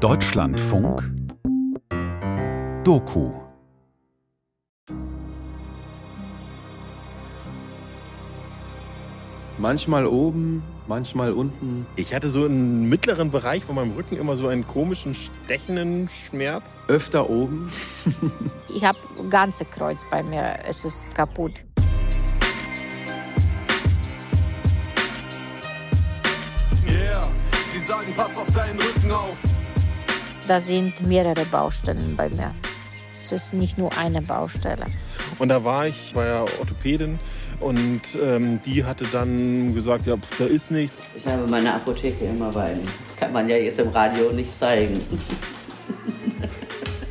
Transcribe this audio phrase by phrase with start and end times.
[0.00, 1.02] Deutschlandfunk
[2.82, 3.32] Doku
[9.56, 11.86] Manchmal oben, manchmal unten.
[11.96, 16.78] Ich hatte so einen mittleren Bereich von meinem Rücken immer so einen komischen, stechenden Schmerz.
[16.88, 17.70] Öfter oben.
[18.74, 18.98] ich habe
[19.30, 20.58] ganze Kreuz bei mir.
[20.66, 21.52] Es ist kaputt.
[26.86, 27.24] Yeah,
[27.64, 29.63] sie sagen, pass auf deinen Rücken auf.
[30.46, 32.54] Da sind mehrere Baustellen bei mir.
[33.22, 34.86] Es ist nicht nur eine Baustelle.
[35.38, 37.18] Und da war ich bei der Orthopädin
[37.60, 40.98] und ähm, die hatte dann gesagt, ja, da ist nichts.
[41.16, 42.84] Ich habe meine Apotheke immer bei mir.
[43.18, 45.00] Kann man ja jetzt im Radio nicht zeigen.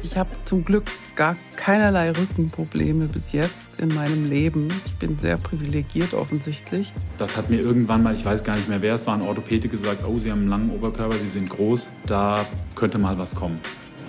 [0.03, 4.70] Ich habe zum Glück gar keinerlei Rückenprobleme bis jetzt in meinem Leben.
[4.85, 6.94] Ich bin sehr privilegiert offensichtlich.
[7.17, 9.67] Das hat mir irgendwann mal, ich weiß gar nicht mehr wer es war, ein Orthopäde
[9.67, 12.45] gesagt, oh, Sie haben einen langen Oberkörper, Sie sind groß, da
[12.76, 13.59] könnte mal was kommen.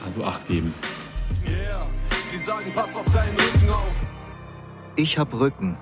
[0.04, 0.74] Also Acht geben.
[1.46, 1.82] Yeah,
[2.24, 4.06] sie sagen, pass auf deinen Rücken auf.
[4.96, 5.76] Ich hab Rücken.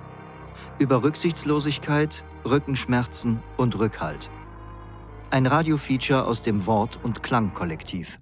[0.79, 4.29] Über Rücksichtslosigkeit, Rückenschmerzen und Rückhalt.
[5.29, 8.19] Ein Radiofeature aus dem Wort- und Klangkollektiv.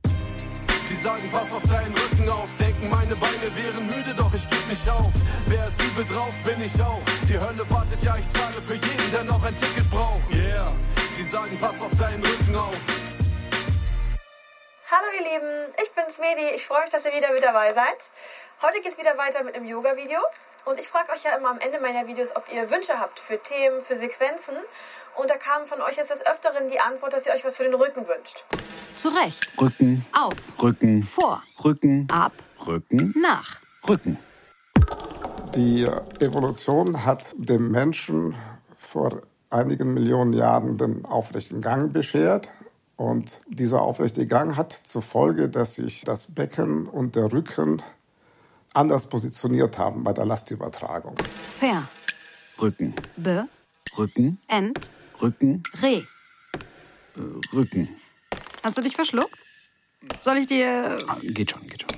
[0.92, 2.50] Sie sagen, pass auf deinen Rücken auf.
[2.58, 5.14] Denken, meine Beine wären müde, doch ich geb nicht auf.
[5.48, 7.00] Wer ist übel drauf, bin ich auch.
[7.30, 10.30] Die Hölle wartet, ja, ich zahle für jeden, der noch ein Ticket braucht.
[10.34, 10.68] Yeah,
[11.16, 12.76] sie sagen, pass auf deinen Rücken auf.
[14.92, 16.56] Hallo ihr Lieben, ich bin's Medi.
[16.56, 17.98] Ich freue mich, dass ihr wieder mit dabei seid.
[18.62, 20.20] Heute geht's wieder weiter mit einem Yoga-Video.
[20.66, 23.42] Und ich frage euch ja immer am Ende meiner Videos, ob ihr Wünsche habt für
[23.42, 24.58] Themen, für Sequenzen.
[25.16, 27.64] Und da kam von euch jetzt des Öfteren die Antwort, dass ihr euch was für
[27.64, 28.44] den Rücken wünscht.
[28.98, 29.48] Zurecht.
[29.60, 30.62] Rücken, Auf.
[30.62, 31.44] Rücken, Vor.
[31.64, 32.34] Rücken, Ab.
[32.66, 33.58] Rücken, Nach.
[33.88, 34.18] Rücken.
[35.56, 35.84] Die
[36.20, 38.36] Evolution hat dem Menschen
[38.78, 42.50] vor einigen Millionen Jahren den aufrechten Gang beschert.
[42.96, 47.82] Und dieser aufrechte Gang hat zur Folge, dass sich das Becken und der Rücken
[48.74, 51.16] anders positioniert haben bei der Lastübertragung.
[51.60, 51.84] Fair.
[52.62, 53.48] Rücken, Be.
[53.98, 54.92] Rücken, Ent.
[55.22, 56.04] Rücken, Re.
[57.54, 57.90] Rücken.
[58.64, 59.38] Hast du dich verschluckt?
[60.22, 61.00] Soll ich dir.
[61.08, 61.92] Ah, geht schon, geht schon.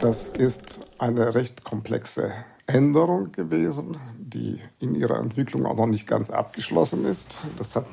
[0.00, 2.32] Das ist eine recht komplexe
[2.66, 7.38] Änderung gewesen, die in ihrer Entwicklung auch noch nicht ganz abgeschlossen ist.
[7.58, 7.86] Das hat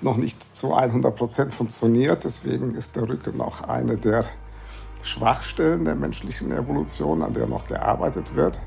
[0.00, 2.22] noch nicht zu 100 Prozent funktioniert.
[2.22, 4.24] Deswegen ist der Rücken auch eine der
[5.02, 8.60] Schwachstellen der menschlichen Evolution, an der noch gearbeitet wird.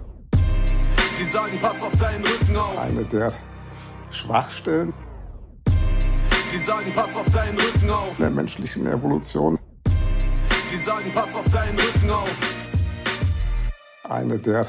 [1.12, 2.78] Sie sagen, pass auf deinen Rücken auf.
[2.80, 3.34] Eine der
[4.12, 4.94] Schwachstellen
[6.52, 8.18] Sie sagen, pass auf deinen Rücken auf.
[8.18, 9.60] der menschlichen Evolution.
[10.64, 12.54] Sie sagen, pass auf deinen Rücken auf.
[14.04, 14.68] Eine der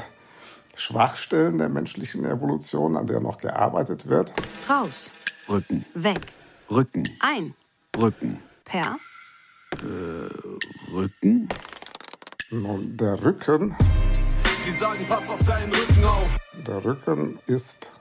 [0.75, 4.33] Schwachstellen der menschlichen Evolution, an der noch gearbeitet wird.
[4.69, 5.09] Raus.
[5.49, 6.19] Rücken, Weg.
[6.69, 7.53] Rücken, Ein.
[7.97, 8.97] Rücken, Per.
[10.93, 11.49] Rücken,
[12.51, 13.75] Nun, der Rücken,
[14.57, 16.37] Sie sagen, pass auf deinen Rücken auf.
[16.67, 17.91] der Rücken ist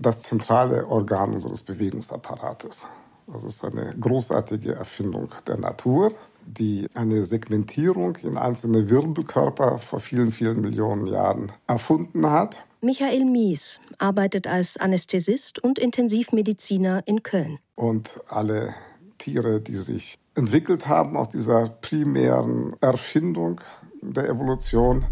[0.00, 2.86] das zentrale Organ unseres Bewegungsapparates.
[3.26, 6.14] Das ist eine großartige Erfindung der Natur,
[6.46, 12.64] die eine Segmentierung in einzelne Wirbelkörper vor vielen, vielen Millionen Jahren erfunden hat.
[12.80, 17.58] Michael Mies arbeitet als Anästhesist und Intensivmediziner in Köln.
[17.74, 18.74] Und alle
[19.18, 23.60] Tiere, die sich entwickelt haben aus dieser primären Erfindung
[24.00, 25.04] der Evolution,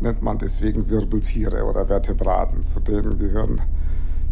[0.00, 2.62] nennt man deswegen Wirbeltiere oder Vertebraten.
[2.62, 3.60] Zu denen gehören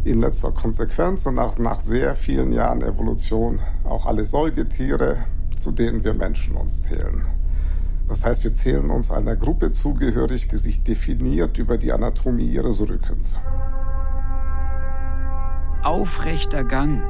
[0.08, 5.18] in letzter Konsequenz und nach, nach sehr vielen Jahren Evolution auch alle Säugetiere,
[5.56, 7.24] zu denen wir Menschen uns zählen.
[8.08, 12.80] Das heißt, wir zählen uns einer Gruppe zugehörig, die sich definiert über die Anatomie ihres
[12.80, 13.38] Rückens.
[15.82, 17.02] Aufrechter Gang,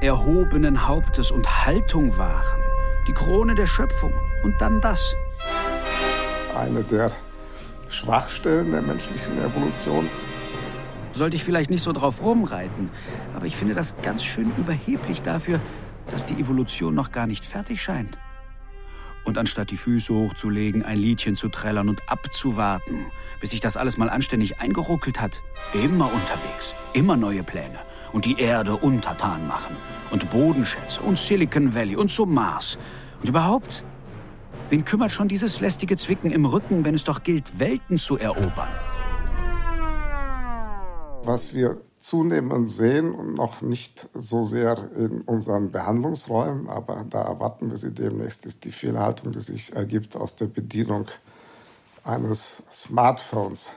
[0.00, 2.60] erhobenen Hauptes und Haltung wahren.
[3.08, 4.12] Die Krone der Schöpfung.
[4.44, 5.14] Und dann das.
[6.56, 7.10] Eine der
[7.88, 10.08] Schwachstellen der menschlichen Evolution.
[11.16, 12.90] Sollte ich vielleicht nicht so drauf rumreiten,
[13.34, 15.60] aber ich finde das ganz schön überheblich dafür,
[16.10, 18.18] dass die Evolution noch gar nicht fertig scheint.
[19.24, 23.06] Und anstatt die Füße hochzulegen, ein Liedchen zu trällern und abzuwarten,
[23.40, 25.40] bis sich das alles mal anständig eingeruckelt hat,
[25.72, 27.78] immer unterwegs, immer neue Pläne
[28.12, 29.74] und die Erde untertan machen
[30.10, 32.76] und Bodenschätze und Silicon Valley und zum Mars.
[33.20, 33.84] Und überhaupt,
[34.68, 38.68] wen kümmert schon dieses lästige Zwicken im Rücken, wenn es doch gilt, Welten zu erobern?
[41.26, 47.68] Was wir zunehmend sehen und noch nicht so sehr in unseren Behandlungsräumen, aber da erwarten
[47.68, 51.08] wir sie demnächst, ist die Fehlhaltung, die sich ergibt aus der Bedienung
[52.04, 53.72] eines Smartphones.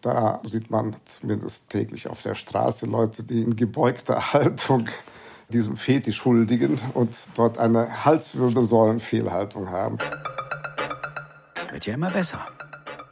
[0.00, 4.88] Da sieht man zumindest täglich auf der Straße Leute, die in gebeugter Haltung
[5.48, 9.98] diesem Fetisch huldigen und dort eine Halswirbelsäulenfehlhaltung haben.
[11.70, 12.44] Wird ja immer besser.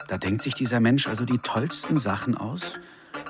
[0.09, 2.81] Da denkt sich dieser Mensch also die tollsten Sachen aus.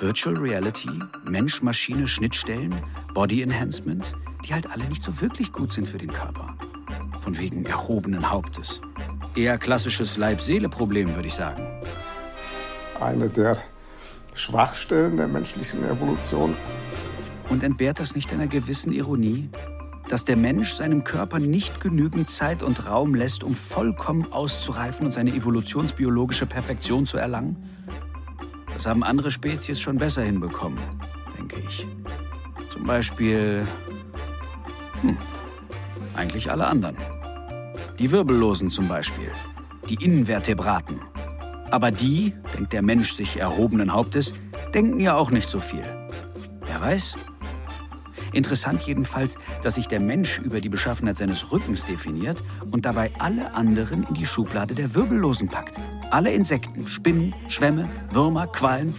[0.02, 0.90] Virtual Reality,
[1.30, 2.74] Mensch-Maschine-Schnittstellen,
[3.14, 4.04] Body Enhancement,
[4.44, 6.56] die halt alle nicht so wirklich gut sind für den Körper.
[7.22, 8.80] Von wegen erhobenen Hauptes.
[9.36, 11.64] Eher klassisches Leib-Seele-Problem, würde ich sagen.
[13.00, 13.58] Eine der
[14.34, 16.56] Schwachstellen der menschlichen Evolution.
[17.48, 19.50] Und entbehrt das nicht einer gewissen Ironie?
[20.08, 25.12] Dass der Mensch seinem Körper nicht genügend Zeit und Raum lässt, um vollkommen auszureifen und
[25.12, 27.56] seine evolutionsbiologische Perfektion zu erlangen?
[28.82, 30.80] Das haben andere Spezies schon besser hinbekommen,
[31.38, 31.86] denke ich.
[32.72, 33.64] Zum Beispiel.
[35.02, 35.16] Hm,
[36.16, 36.96] eigentlich alle anderen.
[38.00, 39.30] Die Wirbellosen zum Beispiel.
[39.88, 40.98] Die Invertebraten.
[41.70, 44.34] Aber die, denkt der Mensch sich erhobenen Hauptes,
[44.74, 45.84] denken ja auch nicht so viel.
[46.66, 47.14] Wer weiß?
[48.32, 52.38] Interessant jedenfalls, dass sich der Mensch über die Beschaffenheit seines Rückens definiert
[52.70, 55.78] und dabei alle anderen in die Schublade der Wirbellosen packt.
[56.10, 58.94] Alle Insekten, Spinnen, Schwämme, Würmer, Quallen.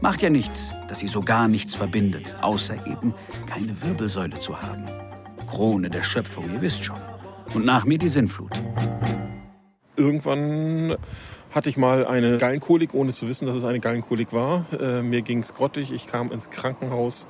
[0.00, 3.14] Macht ja nichts, dass sie so gar nichts verbindet, außer eben
[3.46, 4.84] keine Wirbelsäule zu haben.
[5.48, 6.96] Krone der Schöpfung, ihr wisst schon.
[7.54, 8.52] Und nach mir die Sinnflut.
[9.96, 10.96] Irgendwann
[11.52, 14.64] hatte ich mal eine Gallenkolik, ohne zu wissen, dass es eine Gallenkolik war.
[14.78, 17.26] Äh, mir ging es grottig, ich kam ins Krankenhaus.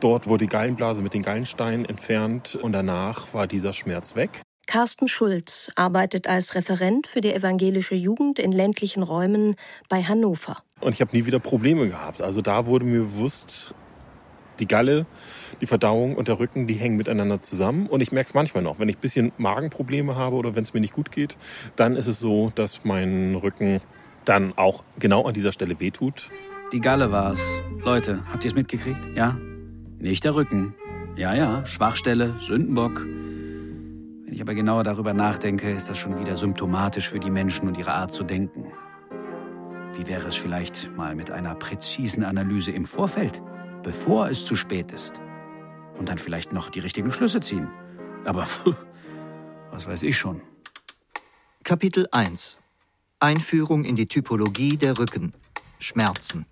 [0.00, 4.42] Dort wurde die Gallenblase mit den Gallensteinen entfernt und danach war dieser Schmerz weg.
[4.66, 9.56] Carsten Schulz arbeitet als Referent für die evangelische Jugend in ländlichen Räumen
[9.88, 10.62] bei Hannover.
[10.80, 12.22] Und ich habe nie wieder Probleme gehabt.
[12.22, 13.74] Also da wurde mir bewusst,
[14.58, 15.06] die Galle,
[15.60, 17.86] die Verdauung und der Rücken, die hängen miteinander zusammen.
[17.86, 20.74] Und ich merke es manchmal noch, wenn ich ein bisschen Magenprobleme habe oder wenn es
[20.74, 21.36] mir nicht gut geht,
[21.76, 23.80] dann ist es so, dass mein Rücken
[24.24, 26.30] dann auch genau an dieser Stelle wehtut.
[26.72, 27.40] Die Galle war's.
[27.84, 29.00] Leute, habt ihr es mitgekriegt?
[29.14, 29.36] Ja?
[29.98, 30.74] Nicht der Rücken.
[31.16, 33.04] Ja, ja, Schwachstelle, Sündenbock.
[33.04, 37.78] Wenn ich aber genauer darüber nachdenke, ist das schon wieder symptomatisch für die Menschen und
[37.78, 38.66] ihre Art zu denken.
[39.96, 43.40] Wie wäre es vielleicht mal mit einer präzisen Analyse im Vorfeld,
[43.84, 45.20] bevor es zu spät ist?
[45.98, 47.68] Und dann vielleicht noch die richtigen Schlüsse ziehen.
[48.24, 48.46] Aber
[49.70, 50.40] was weiß ich schon.
[51.62, 52.58] Kapitel 1
[53.20, 55.32] Einführung in die Typologie der Rücken.
[55.78, 56.46] Schmerzen.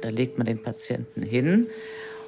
[0.00, 1.66] Da legt man den Patienten hin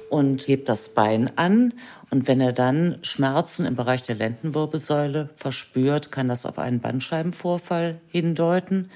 [0.09, 1.73] und hebt das Bein an.
[2.09, 8.01] Und wenn er dann Schmerzen im Bereich der Lendenwirbelsäule verspürt, kann das auf einen Bandscheibenvorfall
[8.07, 8.89] hindeuten.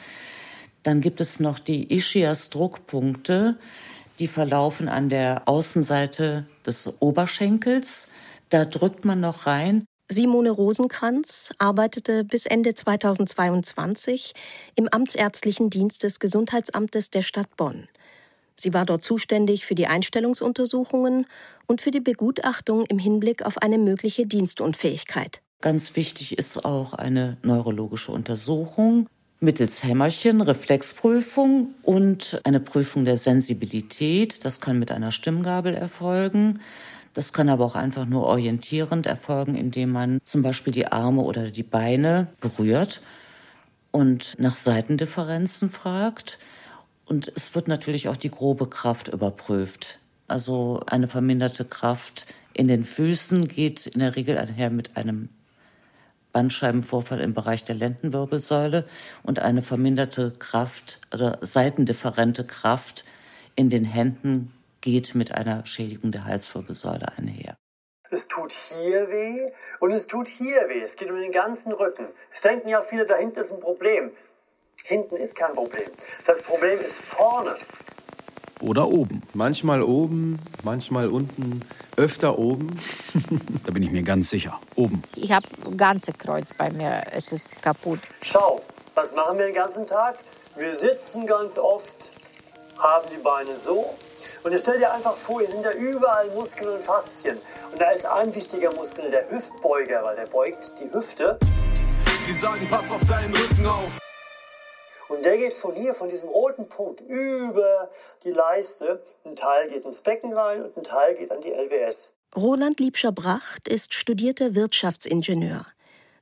[0.81, 3.57] Dann gibt es noch die Ischias-Druckpunkte,
[4.19, 8.09] die verlaufen an der Außenseite des Oberschenkels.
[8.49, 9.85] Da drückt man noch rein.
[10.11, 14.33] Simone Rosenkranz arbeitete bis Ende 2022
[14.75, 17.87] im amtsärztlichen Dienst des Gesundheitsamtes der Stadt Bonn.
[18.55, 21.25] Sie war dort zuständig für die Einstellungsuntersuchungen
[21.65, 25.41] und für die Begutachtung im Hinblick auf eine mögliche Dienstunfähigkeit.
[25.61, 29.07] Ganz wichtig ist auch eine neurologische Untersuchung
[29.43, 34.45] mittels Hämmerchen, Reflexprüfung und eine Prüfung der Sensibilität.
[34.45, 36.61] Das kann mit einer Stimmgabel erfolgen.
[37.13, 41.51] Das kann aber auch einfach nur orientierend erfolgen, indem man zum Beispiel die Arme oder
[41.51, 43.01] die Beine berührt
[43.91, 46.39] und nach Seitendifferenzen fragt.
[47.05, 49.99] Und es wird natürlich auch die grobe Kraft überprüft.
[50.27, 55.29] Also eine verminderte Kraft in den Füßen geht in der Regel einher mit einem
[56.33, 58.85] Bandscheibenvorfall im Bereich der Lendenwirbelsäule
[59.23, 63.05] und eine verminderte Kraft oder seitendifferente Kraft
[63.55, 67.55] in den Händen geht mit einer Schädigung der Halswirbelsäule einher.
[68.09, 70.81] Es tut hier weh und es tut hier weh.
[70.81, 72.05] Es geht um den ganzen Rücken.
[72.31, 74.11] Es denken ja viele, da hinten ist ein Problem.
[74.83, 75.89] Hinten ist kein Problem.
[76.25, 77.55] Das Problem ist vorne.
[78.63, 79.21] Oder oben.
[79.33, 81.61] Manchmal oben, manchmal unten,
[81.97, 82.67] öfter oben.
[83.65, 84.57] da bin ich mir ganz sicher.
[84.75, 85.03] Oben.
[85.15, 87.03] Ich habe ganze Kreuz bei mir.
[87.11, 87.99] Es ist kaputt.
[88.21, 88.61] Schau,
[88.95, 90.15] was machen wir den ganzen Tag?
[90.55, 92.11] Wir sitzen ganz oft,
[92.77, 93.93] haben die Beine so.
[94.43, 97.37] Und jetzt stell dir einfach vor, hier sind ja überall Muskeln und Faszien.
[97.71, 101.37] Und da ist ein wichtiger Muskel der Hüftbeuger, weil der beugt die Hüfte.
[102.19, 104.02] Sie sagen, pass auf deinen Rücken auf.
[105.09, 107.89] Und der geht von hier, von diesem roten Punkt, über
[108.23, 109.01] die Leiste.
[109.25, 112.13] Ein Teil geht ins Becken rein und ein Teil geht an die LWS.
[112.35, 115.65] Roland Liebscher-Bracht ist studierter Wirtschaftsingenieur.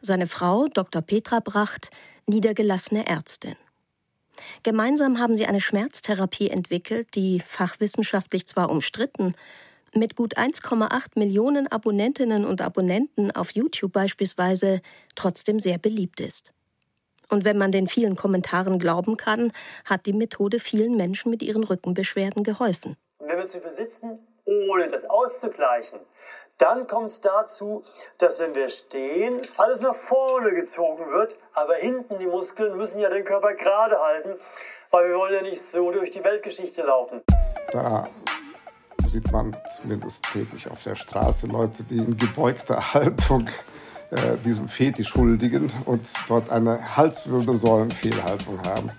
[0.01, 1.01] Seine Frau, Dr.
[1.01, 1.89] Petra Bracht,
[2.25, 3.55] niedergelassene Ärztin.
[4.63, 9.35] Gemeinsam haben sie eine Schmerztherapie entwickelt, die fachwissenschaftlich zwar umstritten,
[9.93, 14.81] mit gut 1,8 Millionen Abonnentinnen und Abonnenten auf YouTube beispielsweise
[15.15, 16.53] trotzdem sehr beliebt ist.
[17.31, 19.53] Und wenn man den vielen Kommentaren glauben kann,
[19.85, 22.97] hat die Methode vielen Menschen mit ihren Rückenbeschwerden geholfen.
[23.19, 25.99] Und wenn wir zu viel sitzen, ohne das auszugleichen,
[26.57, 27.83] dann kommt es dazu,
[28.17, 33.09] dass wenn wir stehen, alles nach vorne gezogen wird, aber hinten die Muskeln müssen ja
[33.09, 34.35] den Körper gerade halten,
[34.89, 37.21] weil wir wollen ja nicht so durch die Weltgeschichte laufen.
[37.71, 38.09] Da
[39.07, 43.47] sieht man zumindest täglich auf der Straße Leute, die in gebeugter Haltung
[44.11, 48.91] äh, diesem Fetisch huldigen und dort eine Halswirbelsäulenfehlhaltung haben.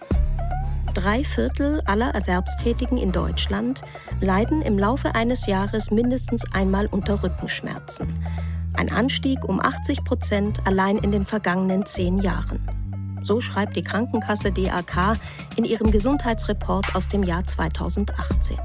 [0.94, 3.82] Drei Viertel aller Erwerbstätigen in Deutschland
[4.20, 8.06] leiden im Laufe eines Jahres mindestens einmal unter Rückenschmerzen.
[8.74, 12.60] Ein Anstieg um 80 Prozent allein in den vergangenen zehn Jahren.
[13.22, 15.18] So schreibt die Krankenkasse DAK
[15.56, 18.58] in ihrem Gesundheitsreport aus dem Jahr 2018.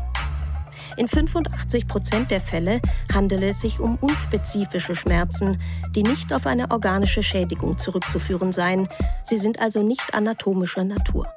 [0.97, 2.81] In 85 Prozent der Fälle
[3.13, 5.61] handele es sich um unspezifische Schmerzen,
[5.91, 8.89] die nicht auf eine organische Schädigung zurückzuführen seien.
[9.23, 11.27] Sie sind also nicht anatomischer Natur.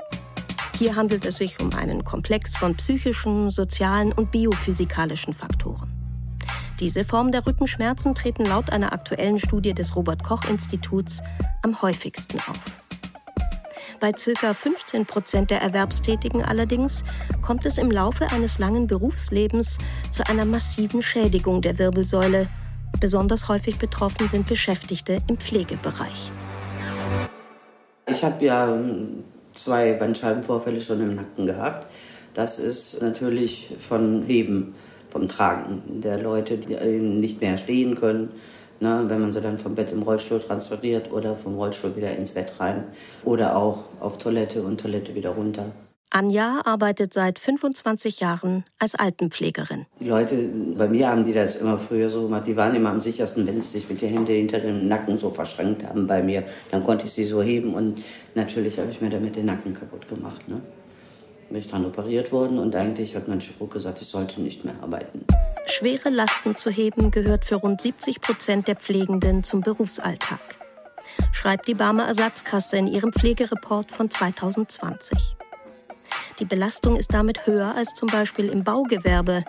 [0.78, 5.92] Hier handelt es sich um einen Komplex von psychischen, sozialen und biophysikalischen Faktoren.
[6.80, 11.22] Diese Formen der Rückenschmerzen treten laut einer aktuellen Studie des Robert Koch Instituts
[11.60, 12.58] am häufigsten auf.
[14.00, 14.54] Bei ca.
[14.54, 17.04] 15 Prozent der Erwerbstätigen allerdings
[17.42, 19.76] kommt es im Laufe eines langen Berufslebens
[20.10, 22.48] zu einer massiven Schädigung der Wirbelsäule.
[22.98, 26.30] Besonders häufig betroffen sind Beschäftigte im Pflegebereich.
[28.06, 28.74] Ich habe ja
[29.52, 31.86] zwei Bandscheibenvorfälle schon im Nacken gehabt.
[32.32, 34.76] Das ist natürlich von Heben,
[35.10, 38.30] vom Tragen der Leute, die nicht mehr stehen können.
[38.80, 42.30] Ne, wenn man sie dann vom Bett im Rollstuhl transferiert oder vom Rollstuhl wieder ins
[42.30, 42.84] Bett rein
[43.24, 45.66] oder auch auf Toilette und Toilette wieder runter.
[46.12, 49.86] Anja arbeitet seit 25 Jahren als Altenpflegerin.
[50.00, 50.34] Die Leute,
[50.76, 53.60] bei mir haben die das immer früher so gemacht, die waren immer am sichersten, wenn
[53.60, 56.42] sie sich mit den Händen hinter dem Nacken so verschränkt haben bei mir.
[56.72, 58.02] Dann konnte ich sie so heben und
[58.34, 60.48] natürlich habe ich mir damit den Nacken kaputt gemacht.
[60.48, 60.60] Ne?
[61.48, 64.74] Bin ich dann operiert worden und eigentlich hat mein Chirurg gesagt, ich sollte nicht mehr
[64.82, 65.24] arbeiten.
[65.70, 70.40] Schwere Lasten zu heben gehört für rund 70 Prozent der Pflegenden zum Berufsalltag,
[71.30, 75.36] schreibt die Barmer Ersatzkasse in ihrem Pflegereport von 2020.
[76.40, 79.44] Die Belastung ist damit höher als zum Beispiel im Baugewerbe.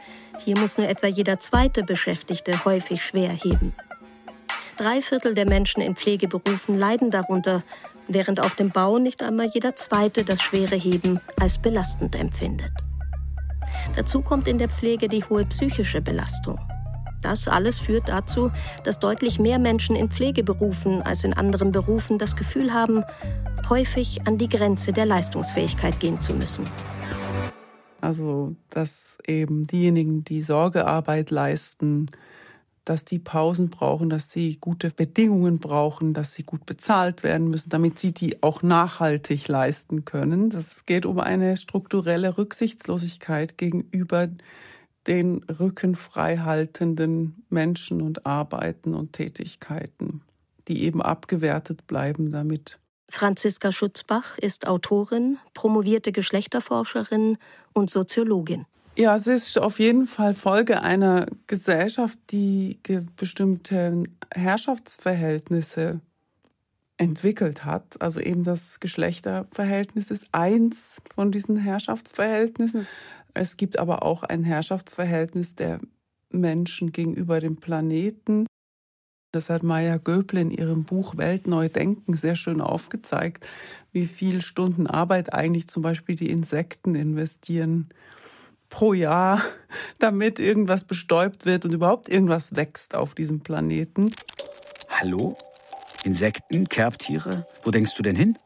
[0.46, 3.74] Hier muss nur etwa jeder zweite Beschäftigte häufig schwer heben.
[4.78, 7.64] Drei Viertel der Menschen in Pflegeberufen leiden darunter,
[8.08, 12.72] während auf dem Bau nicht einmal jeder zweite das schwere Heben als belastend empfindet.
[13.96, 16.60] Dazu kommt in der Pflege die hohe psychische Belastung.
[17.22, 18.52] Das alles führt dazu,
[18.84, 23.04] dass deutlich mehr Menschen in Pflegeberufen als in anderen Berufen das Gefühl haben,
[23.70, 26.66] häufig an die Grenze der Leistungsfähigkeit gehen zu müssen.
[28.02, 32.08] Also, dass eben diejenigen, die Sorgearbeit leisten,
[32.86, 37.70] dass die Pausen brauchen, dass sie gute Bedingungen brauchen, dass sie gut bezahlt werden müssen,
[37.70, 40.50] damit sie die auch nachhaltig leisten können.
[40.50, 44.30] Es geht um eine strukturelle Rücksichtslosigkeit gegenüber
[45.08, 50.22] den rückenfrei haltenden Menschen und Arbeiten und Tätigkeiten,
[50.68, 52.80] die eben abgewertet bleiben damit.
[53.10, 57.38] Franziska Schutzbach ist Autorin, promovierte Geschlechterforscherin
[57.74, 58.66] und Soziologin.
[58.98, 62.78] Ja, es ist auf jeden Fall Folge einer Gesellschaft, die
[63.16, 66.02] bestimmte Herrschaftsverhältnisse
[66.98, 68.02] entwickelt hat.
[68.02, 72.86] Also eben das Geschlechterverhältnis ist eins von diesen Herrschaftsverhältnissen.
[73.34, 75.80] Es gibt aber auch ein Herrschaftsverhältnis der
[76.30, 78.46] Menschen gegenüber dem Planeten.
[79.32, 83.48] Das hat Maya Göble in ihrem Buch Welt neu denken sehr schön aufgezeigt,
[83.94, 87.90] wie viel Stunden Arbeit eigentlich zum Beispiel die Insekten investieren
[88.72, 89.44] pro Jahr,
[90.00, 94.12] damit irgendwas bestäubt wird und überhaupt irgendwas wächst auf diesem Planeten.
[94.90, 95.38] Hallo?
[96.04, 97.46] Insekten, Kerbtiere?
[97.62, 98.40] Wo denkst du denn hin?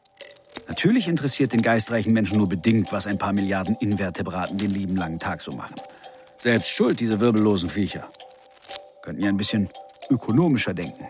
[0.68, 5.18] Natürlich interessiert den geistreichen Menschen nur bedingt, was ein paar Milliarden Invertebraten den lieben langen
[5.18, 5.76] Tag so machen.
[6.36, 8.08] Selbst schuld, diese wirbellosen Viecher.
[9.02, 9.70] Könnten ja ein bisschen
[10.10, 11.06] ökonomischer denken.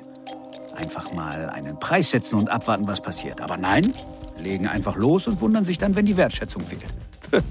[0.76, 3.40] Einfach mal einen Preis setzen und abwarten, was passiert.
[3.40, 3.92] Aber nein,
[4.38, 6.85] legen einfach los und wundern sich dann, wenn die Wertschätzung fehlt.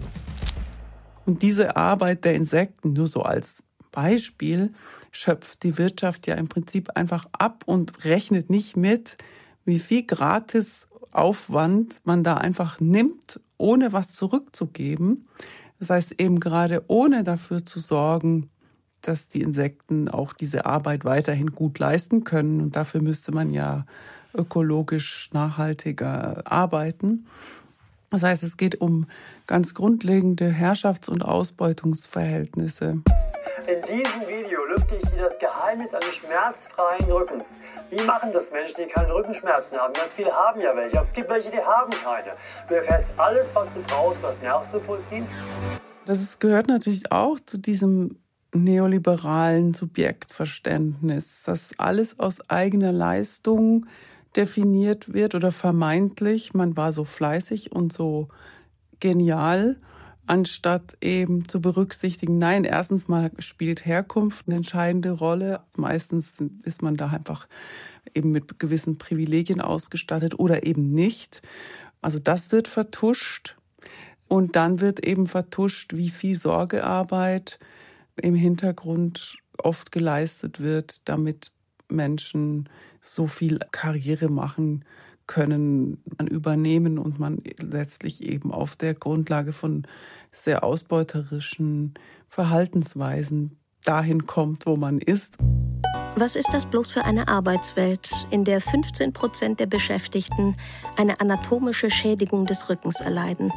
[1.26, 4.74] und diese Arbeit der Insekten, nur so als Beispiel,
[5.12, 9.18] schöpft die Wirtschaft ja im Prinzip einfach ab und rechnet nicht mit,
[9.64, 15.28] wie viel gratis Aufwand man da einfach nimmt, ohne was zurückzugeben.
[15.80, 18.50] Das heißt eben gerade ohne dafür zu sorgen,
[19.02, 22.60] dass die Insekten auch diese Arbeit weiterhin gut leisten können.
[22.60, 23.86] Und dafür müsste man ja
[24.34, 27.26] ökologisch nachhaltiger arbeiten.
[28.16, 29.08] Das heißt, es geht um
[29.46, 33.02] ganz grundlegende Herrschafts- und Ausbeutungsverhältnisse.
[33.68, 37.60] In diesem Video lüfte ich dir das Geheimnis eines schmerzfreien Rückens.
[37.90, 39.92] Wie machen das Menschen, die keine Rückenschmerzen haben?
[39.92, 42.38] Ganz viele haben ja welche, aber es gibt welche, die haben keine.
[42.70, 45.28] Du erfährst alles, was du brauchst, um das nachzuvollziehen.
[46.06, 48.18] Das gehört natürlich auch zu diesem
[48.54, 53.88] neoliberalen Subjektverständnis, dass alles aus eigener Leistung
[54.36, 58.28] definiert wird oder vermeintlich, man war so fleißig und so
[59.00, 59.78] genial,
[60.28, 65.62] anstatt eben zu berücksichtigen, nein, erstens mal spielt Herkunft eine entscheidende Rolle.
[65.76, 67.48] Meistens ist man da einfach
[68.14, 71.42] eben mit gewissen Privilegien ausgestattet oder eben nicht.
[72.02, 73.56] Also das wird vertuscht.
[74.28, 77.60] Und dann wird eben vertuscht, wie viel Sorgearbeit
[78.16, 81.52] im Hintergrund oft geleistet wird, damit
[81.88, 82.68] Menschen
[83.06, 84.84] so viel Karriere machen
[85.28, 89.84] können, man übernehmen und man letztlich eben auf der Grundlage von
[90.32, 91.94] sehr ausbeuterischen
[92.30, 95.38] Verhaltensweisen dahin kommt, wo man ist.
[96.18, 100.56] Was ist das bloß für eine Arbeitswelt, in der 15 Prozent der Beschäftigten
[100.96, 103.52] eine anatomische Schädigung des Rückens erleiden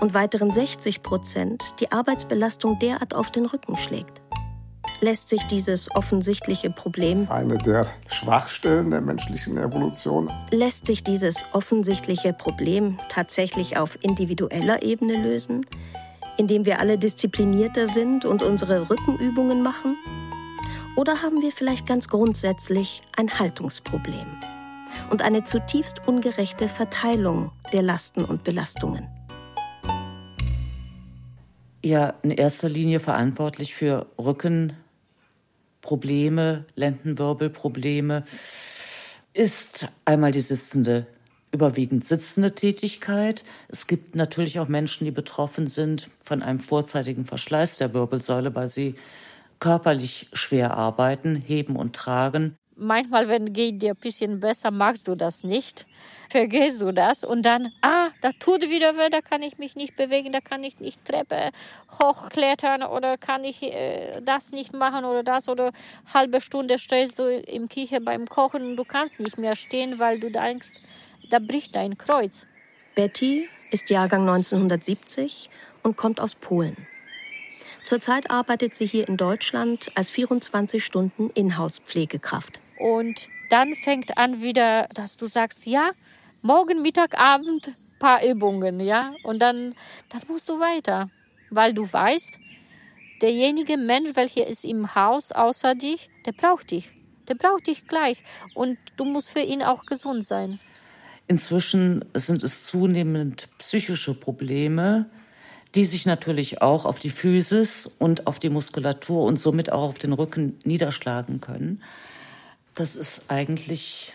[0.00, 4.23] und weiteren 60 Prozent die Arbeitsbelastung derart auf den Rücken schlägt?
[5.04, 12.32] Lässt sich dieses offensichtliche Problem eine der Schwachstellen der menschlichen Evolution lässt sich dieses offensichtliche
[12.32, 15.66] Problem tatsächlich auf individueller Ebene lösen,
[16.38, 19.98] indem wir alle disziplinierter sind und unsere Rückenübungen machen?
[20.96, 24.40] Oder haben wir vielleicht ganz grundsätzlich ein Haltungsproblem
[25.10, 29.06] und eine zutiefst ungerechte Verteilung der Lasten und Belastungen?
[31.82, 34.06] Ja, in erster Linie verantwortlich für
[35.84, 38.24] Rückenprobleme, Lendenwirbelprobleme
[39.34, 41.06] ist einmal die sitzende
[41.52, 43.44] überwiegend sitzende Tätigkeit.
[43.68, 48.66] Es gibt natürlich auch Menschen, die betroffen sind von einem vorzeitigen Verschleiß der Wirbelsäule, weil
[48.66, 48.96] sie
[49.60, 52.56] körperlich schwer arbeiten, heben und tragen.
[52.76, 55.86] Manchmal, wenn geht dir ein bisschen besser, magst du das nicht,
[56.28, 59.94] vergisst du das und dann, ah, da tut wieder weh, da kann ich mich nicht
[59.94, 61.50] bewegen, da kann ich nicht Treppe
[62.00, 65.72] hochklettern oder kann ich äh, das nicht machen oder das oder
[66.12, 70.18] halbe Stunde stehst du im Küche beim Kochen und du kannst nicht mehr stehen, weil
[70.18, 70.72] du denkst,
[71.30, 72.44] da bricht dein Kreuz.
[72.96, 75.48] Betty ist Jahrgang 1970
[75.84, 76.76] und kommt aus Polen.
[77.84, 82.60] Zurzeit arbeitet sie hier in Deutschland als 24 Stunden Inhouse-Pflegekraft.
[82.78, 85.92] Und dann fängt an wieder, dass du sagst, ja,
[86.42, 89.14] morgen, Mittag, Abend, paar Übungen, ja.
[89.22, 89.74] Und dann,
[90.10, 91.10] dann musst du weiter,
[91.50, 92.38] weil du weißt,
[93.22, 96.90] derjenige Mensch, welcher ist im Haus außer dich, der braucht dich.
[97.28, 98.22] Der braucht dich gleich.
[98.54, 100.60] Und du musst für ihn auch gesund sein.
[101.26, 105.08] Inzwischen sind es zunehmend psychische Probleme,
[105.74, 109.98] die sich natürlich auch auf die Physis und auf die Muskulatur und somit auch auf
[109.98, 111.82] den Rücken niederschlagen können.
[112.74, 114.12] Das ist eigentlich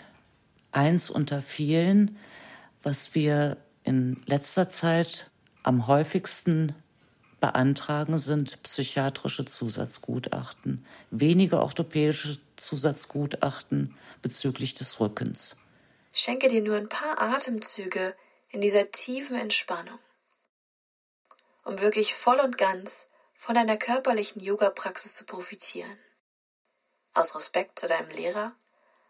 [0.72, 2.18] eins unter vielen,
[2.84, 5.30] was wir in letzter Zeit
[5.64, 6.76] am häufigsten
[7.40, 15.58] beantragen, sind psychiatrische Zusatzgutachten, weniger orthopädische Zusatzgutachten bezüglich des Rückens.
[16.12, 18.14] Schenke dir nur ein paar Atemzüge
[18.50, 20.00] in dieser tiefen Entspannung
[21.70, 25.98] um wirklich voll und ganz von deiner körperlichen Yoga-Praxis zu profitieren.
[27.14, 28.54] Aus Respekt zu deinem Lehrer,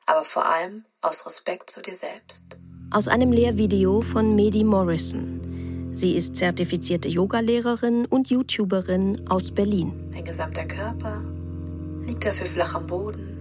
[0.06, 2.58] aber vor allem aus Respekt zu dir selbst.
[2.92, 5.92] Aus einem Lehrvideo von Medi Morrison.
[5.94, 10.10] Sie ist zertifizierte Yogalehrerin und YouTuberin aus Berlin.
[10.12, 11.22] Dein gesamter Körper
[12.08, 13.38] liegt dafür flach am Boden,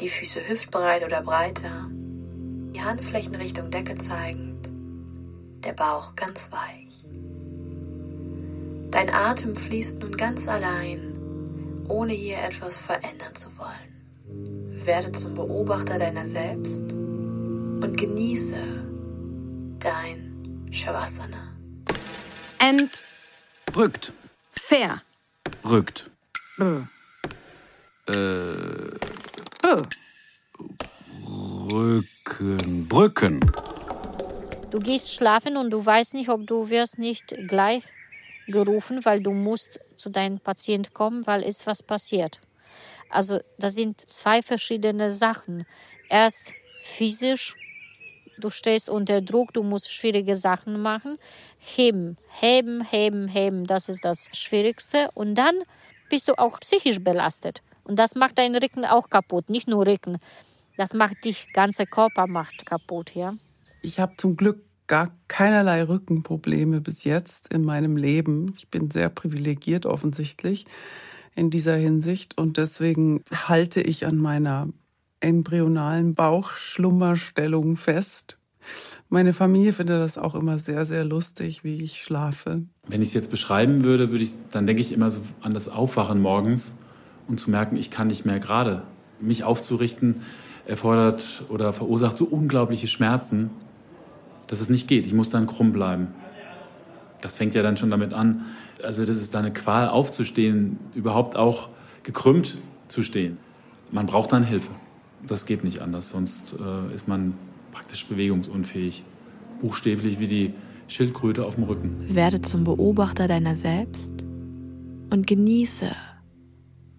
[0.00, 4.70] die Füße hüftbreit oder breiter, die Handflächen Richtung Decke zeigend,
[5.64, 7.04] der Bauch ganz weich.
[8.90, 11.17] Dein Atem fließt nun ganz allein,
[11.88, 14.84] ohne hier etwas verändern zu wollen.
[14.84, 18.86] Werde zum Beobachter deiner selbst und genieße
[19.78, 21.56] dein Shavasana.
[22.58, 23.04] Ent.
[23.76, 24.12] Rückt.
[24.52, 25.02] Fair.
[25.64, 26.10] Rückt.
[26.58, 28.12] Äh.
[28.12, 29.82] Äh.
[31.70, 32.88] Rücken.
[32.88, 33.40] Brücken.
[34.70, 37.84] Du gehst schlafen und du weißt nicht, ob du wirst nicht gleich
[38.48, 42.40] gerufen, weil du musst zu deinem Patient kommen, weil ist was passiert.
[43.10, 45.66] Also das sind zwei verschiedene Sachen.
[46.08, 47.54] Erst physisch,
[48.38, 51.18] du stehst unter Druck, du musst schwierige Sachen machen.
[51.58, 55.10] Heben, heben, heben, heben, das ist das Schwierigste.
[55.14, 55.62] Und dann
[56.10, 57.62] bist du auch psychisch belastet.
[57.84, 59.48] Und das macht deinen Rücken auch kaputt.
[59.48, 60.18] Nicht nur Rücken,
[60.76, 63.34] das macht dich, ganze Körper macht kaputt, ja.
[63.82, 68.52] Ich habe zum Glück gar keinerlei Rückenprobleme bis jetzt in meinem Leben.
[68.56, 70.66] Ich bin sehr privilegiert offensichtlich
[71.36, 74.68] in dieser Hinsicht und deswegen halte ich an meiner
[75.20, 78.38] embryonalen Bauchschlummerstellung fest.
[79.08, 82.62] Meine Familie findet das auch immer sehr, sehr lustig, wie ich schlafe.
[82.86, 85.68] Wenn ich es jetzt beschreiben würde, würde ich, dann denke ich immer so an das
[85.68, 86.72] Aufwachen morgens
[87.28, 88.82] und zu merken, ich kann nicht mehr gerade.
[89.20, 90.22] Mich aufzurichten
[90.66, 93.50] erfordert oder verursacht so unglaubliche Schmerzen,
[94.48, 95.06] dass es nicht geht.
[95.06, 96.08] Ich muss dann krumm bleiben.
[97.20, 98.46] Das fängt ja dann schon damit an.
[98.82, 101.68] Also das ist da eine Qual aufzustehen, überhaupt auch
[102.02, 102.58] gekrümmt
[102.88, 103.38] zu stehen.
[103.90, 104.70] Man braucht dann Hilfe.
[105.26, 107.34] Das geht nicht anders, sonst äh, ist man
[107.72, 109.04] praktisch bewegungsunfähig.
[109.60, 110.54] Buchstäblich wie die
[110.86, 112.14] Schildkröte auf dem Rücken.
[112.14, 114.14] Werde zum Beobachter deiner selbst
[115.10, 115.90] und genieße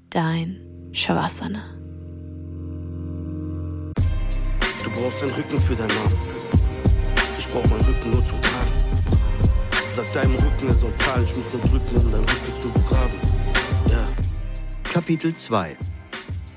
[0.10, 0.58] dein
[0.92, 1.62] Shavasana.
[4.84, 6.49] Du brauchst einen Rücken für deinen Mann.
[7.50, 8.72] Ich brauch meinen Rücken nur zum Tragen.
[9.90, 13.20] Sag deinem Rücken, er soll zahlen, ich muss nur drücken, um deinen Rücken zu begraben.
[13.90, 14.08] Ja.
[14.84, 15.76] Kapitel 2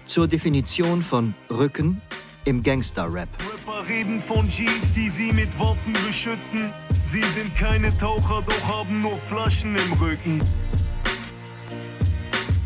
[0.05, 2.03] Zur Definition von Rücken
[2.45, 3.31] im Gangster-Rap.
[3.41, 6.71] Rapper reden von Gs, die sie mit Waffen beschützen.
[7.11, 10.43] Sie sind keine Taucher, doch haben nur Flaschen im Rücken.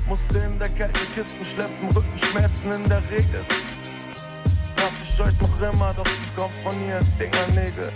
[0.09, 3.45] Musste in der Kälte Kisten schleppen, Rückenschmerzen in der Regel.
[4.79, 7.93] Hab ich heute noch immer, doch die kommt von ihr, Dingernägel.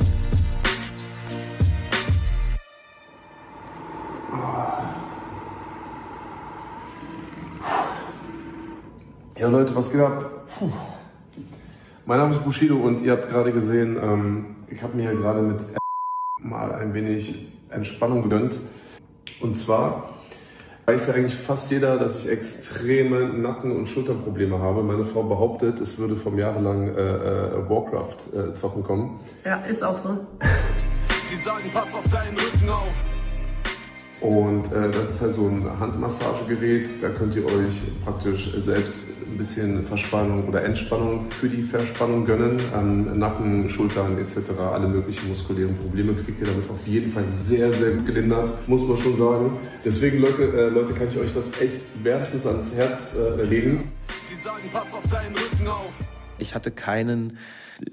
[9.40, 10.22] Ja Leute, was geht ab?
[10.59, 10.70] Puh.
[12.05, 15.64] Mein Name ist Bushido und ihr habt gerade gesehen, ähm, ich habe mir gerade mit
[16.38, 18.61] mal ein wenig Entspannung gegönnt.
[19.40, 20.11] Und zwar
[20.85, 24.83] weiß ja eigentlich fast jeder, dass ich extreme Nacken- und Schulterprobleme habe.
[24.83, 29.20] Meine Frau behauptet, es würde vom jahrelang äh, äh, Warcraft äh, zocken kommen.
[29.46, 30.18] Ja, ist auch so.
[31.22, 33.07] Sie sagen, pass auf deinen Rücken auf.
[34.20, 37.02] Und äh, das ist halt so ein Handmassagegerät.
[37.02, 42.61] Da könnt ihr euch praktisch selbst ein bisschen Verspannung oder Entspannung für die Verspannung gönnen.
[42.74, 44.50] An Nacken, Schultern etc.
[44.61, 48.83] Alle möglichen muskulären Probleme kriegt ihr damit auf jeden Fall sehr, sehr gut gelindert, muss
[48.83, 49.56] man schon sagen.
[49.85, 53.90] Deswegen, Leute, äh, Leute kann ich euch das echt wärmstens ans Herz äh, legen.
[54.20, 56.04] Sie sagen, pass auf deinen Rücken auf.
[56.38, 57.38] Ich hatte keinen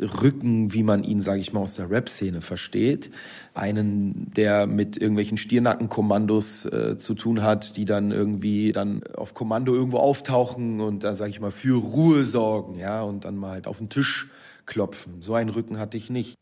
[0.02, 3.12] Rücken, wie man ihn, sage ich mal, aus der Rap-Szene versteht.
[3.54, 9.74] Einen, der mit irgendwelchen Stiernackenkommandos äh, zu tun hat, die dann irgendwie dann auf Kommando
[9.74, 13.68] irgendwo auftauchen und dann, sage ich mal, für Ruhe sorgen, ja, und dann mal halt
[13.68, 14.30] auf den Tisch
[14.66, 15.22] klopfen.
[15.22, 16.36] So einen Rücken hatte ich nicht.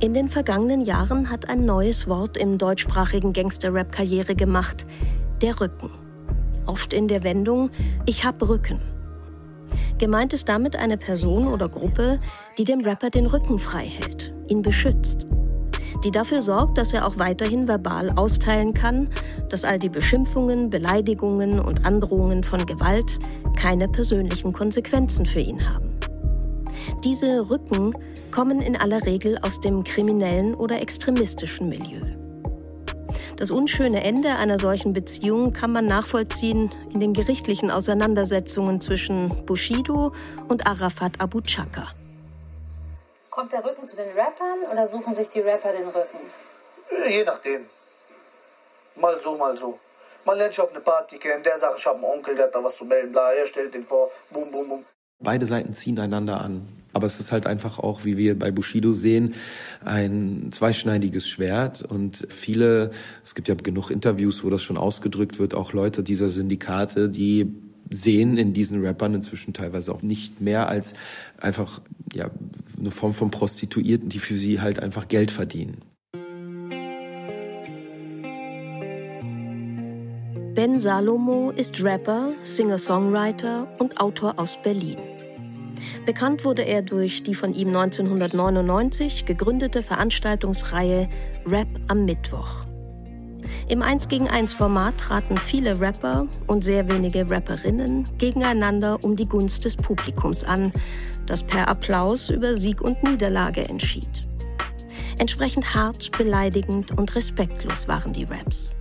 [0.00, 4.86] In den vergangenen Jahren hat ein neues Wort im deutschsprachigen Gangster-Rap Karriere gemacht:
[5.40, 5.90] der Rücken.
[6.66, 7.70] Oft in der Wendung
[8.06, 8.80] Ich hab Rücken.
[10.04, 12.20] Gemeint ist damit eine Person oder Gruppe,
[12.58, 15.24] die dem Rapper den Rücken frei hält, ihn beschützt.
[16.04, 19.08] Die dafür sorgt, dass er auch weiterhin verbal austeilen kann,
[19.48, 23.18] dass all die Beschimpfungen, Beleidigungen und Androhungen von Gewalt
[23.56, 25.90] keine persönlichen Konsequenzen für ihn haben.
[27.02, 27.94] Diese Rücken
[28.30, 32.13] kommen in aller Regel aus dem kriminellen oder extremistischen Milieu.
[33.44, 40.14] Das unschöne Ende einer solchen Beziehung kann man nachvollziehen in den gerichtlichen Auseinandersetzungen zwischen Bushido
[40.48, 41.92] und Arafat Abu Chaka.
[43.28, 47.06] Kommt der Rücken zu den Rappern oder suchen sich die Rapper den Rücken?
[47.06, 47.66] Je nachdem.
[48.96, 49.78] Mal so, mal so.
[50.24, 52.54] Man lernt sich auf eine Party kennen, der sagt, ich habe einen Onkel, der hat
[52.54, 54.84] da was zu melden, bla, er stellt den vor, bum, bum, bum.
[55.18, 56.66] Beide Seiten ziehen einander an.
[56.94, 59.34] Aber es ist halt einfach auch, wie wir bei Bushido sehen,
[59.84, 61.82] ein zweischneidiges Schwert.
[61.82, 62.90] Und viele,
[63.22, 67.52] es gibt ja genug Interviews, wo das schon ausgedrückt wird, auch Leute dieser Syndikate, die
[67.90, 70.94] sehen in diesen Rappern inzwischen teilweise auch nicht mehr als
[71.38, 71.80] einfach
[72.14, 72.30] ja,
[72.78, 75.82] eine Form von Prostituierten, die für sie halt einfach Geld verdienen.
[80.54, 85.13] Ben Salomo ist Rapper, Singer-Songwriter und Autor aus Berlin.
[86.06, 91.08] Bekannt wurde er durch die von ihm 1999 gegründete Veranstaltungsreihe
[91.46, 92.66] Rap am Mittwoch.
[93.68, 99.28] Im 1 gegen 1 Format traten viele Rapper und sehr wenige Rapperinnen gegeneinander um die
[99.28, 100.72] Gunst des Publikums an,
[101.26, 104.08] das per Applaus über Sieg und Niederlage entschied.
[105.18, 108.76] Entsprechend hart, beleidigend und respektlos waren die Raps.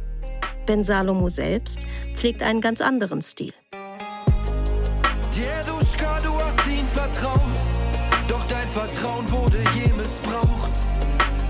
[0.65, 1.79] Ben Salomo selbst
[2.15, 3.53] pflegt einen ganz anderen Stil.
[7.13, 7.41] Vertraut,
[8.27, 10.71] doch dein Vertrauen wurde je missbraucht.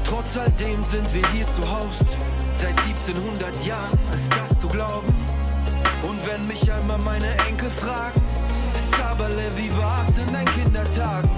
[0.04, 1.99] Trotz alledem sind wir hier zu Haus.
[2.56, 5.08] Seit 1700 Jahren ist das zu glauben.
[6.08, 8.21] Und wenn mich einmal meine Enkel fragen,
[8.97, 11.32] Sabale, wie war's in deinen Kindertagen?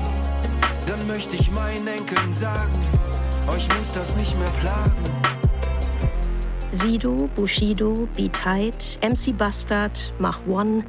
[0.88, 2.74] Dann möchte ich meinen Enkeln sagen,
[3.48, 4.92] euch muss das nicht mehr plagen.
[6.72, 10.84] Sido, Bushido, B-Tight, MC Bastard, Mach One,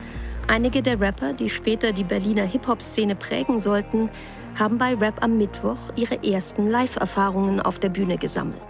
[0.48, 4.11] einige der Rapper, die später die Berliner Hip-Hop-Szene prägen sollten,
[4.59, 8.62] haben bei Rap am Mittwoch ihre ersten Live-Erfahrungen auf der Bühne gesammelt.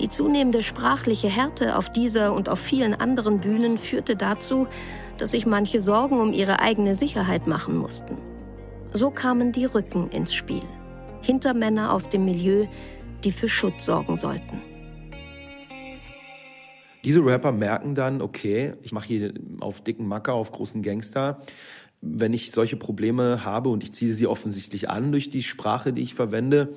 [0.00, 4.66] Die zunehmende sprachliche Härte auf dieser und auf vielen anderen Bühnen führte dazu,
[5.18, 8.16] dass sich manche Sorgen um ihre eigene Sicherheit machen mussten.
[8.92, 10.64] So kamen die Rücken ins Spiel.
[11.20, 12.66] Hintermänner aus dem Milieu,
[13.24, 14.71] die für Schutz sorgen sollten.
[17.04, 21.42] Diese Rapper merken dann, okay, ich mache hier auf dicken Macker, auf großen Gangster.
[22.00, 26.02] Wenn ich solche Probleme habe und ich ziehe sie offensichtlich an durch die Sprache, die
[26.02, 26.74] ich verwende,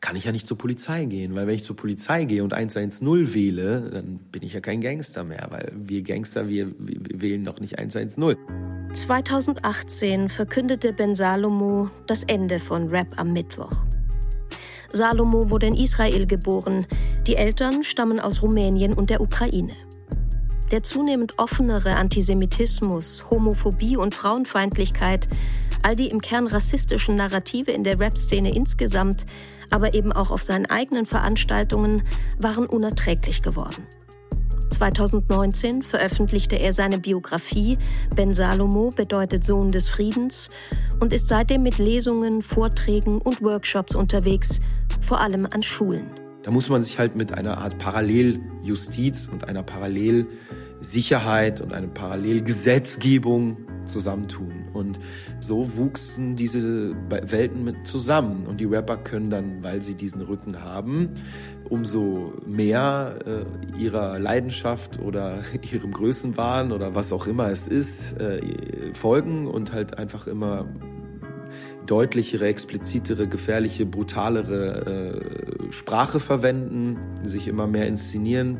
[0.00, 3.34] kann ich ja nicht zur Polizei gehen, weil wenn ich zur Polizei gehe und 110
[3.34, 7.60] wähle, dann bin ich ja kein Gangster mehr, weil wir Gangster, wir, wir wählen doch
[7.60, 8.36] nicht 110.
[8.92, 13.72] 2018 verkündete Ben Salomo das Ende von Rap am Mittwoch.
[14.90, 16.84] Salomo wurde in Israel geboren.
[17.26, 19.74] Die Eltern stammen aus Rumänien und der Ukraine.
[20.72, 25.28] Der zunehmend offenere Antisemitismus, Homophobie und Frauenfeindlichkeit,
[25.82, 29.24] all die im Kern rassistischen Narrative in der Rap-Szene insgesamt,
[29.70, 32.02] aber eben auch auf seinen eigenen Veranstaltungen,
[32.38, 33.86] waren unerträglich geworden.
[34.70, 37.78] 2019 veröffentlichte er seine Biografie
[38.16, 40.50] Ben Salomo bedeutet Sohn des Friedens
[40.98, 44.60] und ist seitdem mit Lesungen, Vorträgen und Workshops unterwegs,
[45.00, 46.21] vor allem an Schulen.
[46.42, 53.58] Da muss man sich halt mit einer Art Paralleljustiz und einer Parallelsicherheit und einer Parallelgesetzgebung
[53.84, 54.64] zusammentun.
[54.72, 54.98] Und
[55.40, 58.46] so wuchsen diese Welten mit zusammen.
[58.46, 61.10] Und die Rapper können dann, weil sie diesen Rücken haben,
[61.68, 68.40] umso mehr äh, ihrer Leidenschaft oder ihrem Größenwahn oder was auch immer es ist, äh,
[68.92, 70.66] folgen und halt einfach immer
[71.86, 78.58] deutlichere, explizitere, gefährliche, brutalere äh, Sprache verwenden, sich immer mehr inszenieren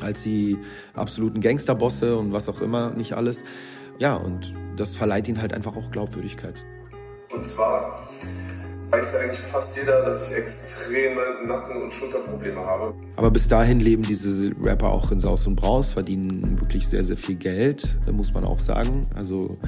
[0.00, 0.58] als die
[0.94, 3.44] absoluten Gangsterbosse und was auch immer, nicht alles.
[3.98, 6.64] Ja, und das verleiht ihnen halt einfach auch Glaubwürdigkeit.
[7.30, 8.09] Und zwar
[8.90, 12.94] weiß ja eigentlich fast jeder, dass ich extreme Nacken- und Schulterprobleme habe.
[13.16, 17.16] Aber bis dahin leben diese Rapper auch in Saus und Braus, verdienen wirklich sehr, sehr
[17.16, 19.02] viel Geld, muss man auch sagen.
[19.14, 19.58] Also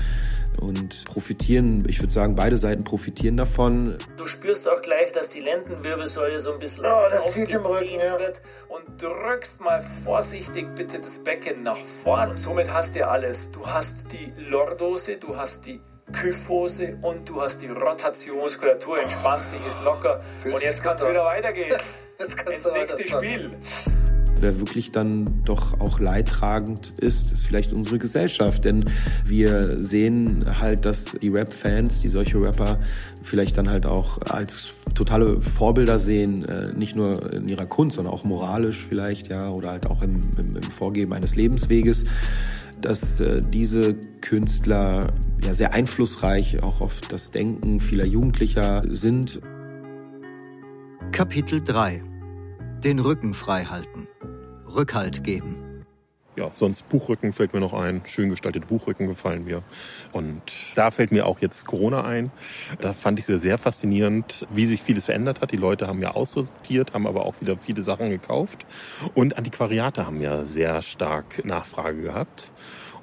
[0.61, 3.97] und profitieren, ich würde sagen, beide Seiten profitieren davon.
[4.17, 8.19] Du spürst auch gleich, dass die Lendenwirbelsäule so ein bisschen oh, das im Rücken, ja.
[8.19, 12.31] wird und drückst mal vorsichtig bitte das Becken nach vorn.
[12.31, 13.53] Und somit hast du alles.
[13.53, 15.81] Du hast die Lordose, du hast die
[16.13, 20.21] Kyphose und du hast die Rotationsmuskulatur, entspannt sich, ist locker.
[20.37, 21.75] Fühlst und jetzt kann es wieder weitergehen.
[22.19, 23.51] jetzt kannst Ins nächste Spiel.
[24.41, 28.65] Wer wirklich dann doch auch leidtragend ist, ist vielleicht unsere Gesellschaft.
[28.65, 28.85] Denn
[29.25, 32.81] wir sehen halt, dass die Rap-Fans, die solche Rapper
[33.23, 38.13] vielleicht dann halt auch als totale Vorbilder sehen, äh, nicht nur in ihrer Kunst, sondern
[38.13, 42.07] auch moralisch vielleicht, ja, oder halt auch im, im, im Vorgeben eines Lebensweges
[42.85, 49.41] dass äh, diese Künstler ja sehr einflussreich auch auf das Denken vieler Jugendlicher sind.
[51.13, 52.03] Kapitel 3
[52.85, 54.09] Den Rücken frei halten.
[54.75, 55.72] Rückhalt geben.
[56.35, 58.01] Ja, sonst Buchrücken fällt mir noch ein.
[58.07, 59.63] Schön gestaltete Buchrücken gefallen mir.
[60.13, 60.41] Und
[60.75, 62.31] da fällt mir auch jetzt Corona ein.
[62.81, 65.53] Da fand ich es sehr faszinierend, wie sich vieles verändert hat.
[65.53, 68.65] Die Leute haben ja aussortiert, haben aber auch wieder viele Sachen gekauft.
[69.13, 72.51] Und Antiquariate haben ja sehr stark Nachfrage gehabt.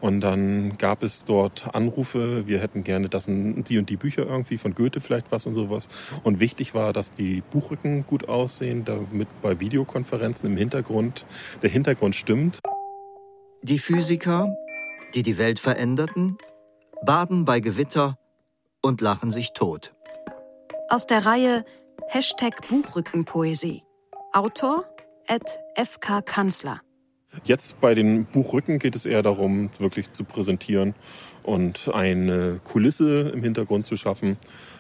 [0.01, 4.25] Und dann gab es dort Anrufe, wir hätten gerne das und die und die Bücher
[4.25, 5.87] irgendwie von Goethe vielleicht was und sowas.
[6.23, 11.27] Und wichtig war, dass die Buchrücken gut aussehen, damit bei Videokonferenzen im Hintergrund
[11.61, 12.59] der Hintergrund stimmt.
[13.61, 14.55] Die Physiker,
[15.13, 16.37] die die Welt veränderten,
[17.05, 18.17] baden bei Gewitter
[18.81, 19.93] und lachen sich tot.
[20.87, 21.65] Aus der Reihe
[22.07, 23.83] Hashtag Buchrückenpoesie.
[24.31, 24.85] Autor
[25.27, 26.79] at FK Kanzler.
[27.43, 30.95] Jetzt bei den Buchrücken geht es eher darum, wirklich zu präsentieren
[31.43, 34.37] und eine Kulisse im Hintergrund zu schaffen,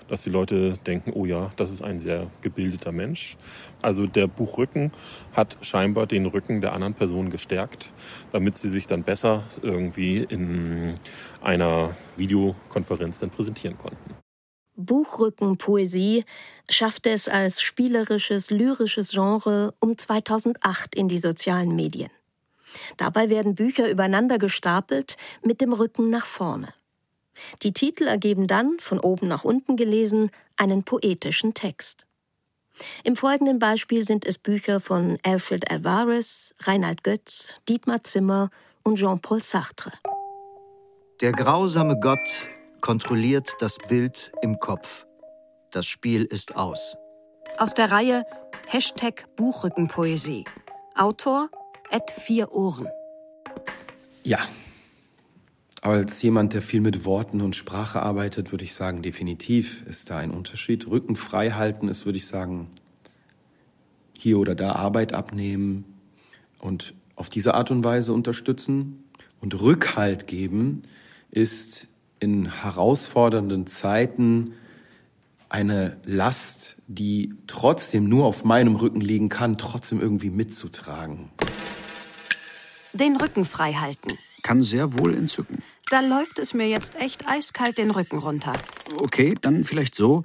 [0.09, 3.37] dass die Leute denken, oh ja, das ist ein sehr gebildeter Mensch.
[3.81, 4.91] Also der Buchrücken
[5.33, 7.91] hat scheinbar den Rücken der anderen Person gestärkt,
[8.31, 10.95] damit sie sich dann besser irgendwie in
[11.41, 14.15] einer Videokonferenz dann präsentieren konnten.
[14.75, 16.23] Buchrückenpoesie
[16.69, 22.09] schaffte es als spielerisches, lyrisches Genre um 2008 in die sozialen Medien.
[22.97, 26.73] Dabei werden Bücher übereinander gestapelt mit dem Rücken nach vorne.
[27.63, 32.05] Die Titel ergeben dann, von oben nach unten gelesen, einen poetischen Text.
[33.03, 38.49] Im folgenden Beispiel sind es Bücher von Alfred Alvarez, Reinhard Götz, Dietmar Zimmer
[38.83, 39.91] und Jean-Paul Sartre.
[41.21, 42.19] Der grausame Gott
[42.81, 45.05] kontrolliert das Bild im Kopf.
[45.71, 46.95] Das Spiel ist aus.
[47.57, 48.25] Aus der Reihe
[48.67, 50.45] Hashtag Buchrückenpoesie.
[50.95, 51.49] Autor
[51.89, 52.87] Ed Vier Ohren.
[54.23, 54.39] Ja,
[55.81, 60.17] als jemand, der viel mit Worten und Sprache arbeitet, würde ich sagen, definitiv ist da
[60.17, 60.87] ein Unterschied.
[60.87, 62.69] Rücken frei halten ist, würde ich sagen,
[64.13, 65.85] hier oder da Arbeit abnehmen
[66.59, 69.03] und auf diese Art und Weise unterstützen.
[69.39, 70.81] Und Rückhalt geben
[71.31, 71.87] ist
[72.19, 74.53] in herausfordernden Zeiten
[75.47, 81.29] eine Last, die trotzdem nur auf meinem Rücken liegen kann, trotzdem irgendwie mitzutragen.
[82.93, 84.17] Den Rücken frei halten.
[84.43, 85.61] Kann sehr wohl entzücken.
[85.89, 88.53] Da läuft es mir jetzt echt eiskalt den Rücken runter.
[88.97, 90.23] Okay, dann vielleicht so.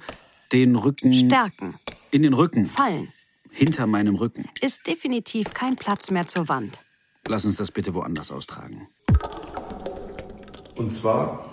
[0.51, 1.13] Den Rücken.
[1.13, 1.79] Stärken.
[2.11, 2.65] In den Rücken.
[2.65, 3.11] Fallen.
[3.49, 4.49] Hinter meinem Rücken.
[4.61, 6.79] Ist definitiv kein Platz mehr zur Wand.
[7.27, 8.87] Lass uns das bitte woanders austragen.
[10.75, 11.49] Und zwar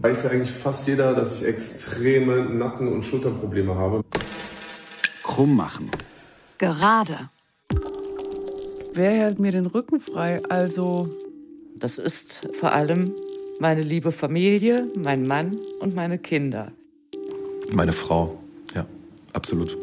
[0.00, 4.02] weiß ja eigentlich fast jeder, dass ich extreme Nacken- und Schulterprobleme habe.
[5.22, 5.90] Krumm machen.
[6.58, 7.28] Gerade.
[8.92, 10.40] Wer hält mir den Rücken frei?
[10.48, 11.08] Also.
[11.80, 13.12] Das ist vor allem
[13.58, 16.72] meine liebe Familie, mein Mann und meine Kinder.
[17.72, 18.38] Meine Frau,
[18.74, 18.86] ja,
[19.32, 19.76] absolut.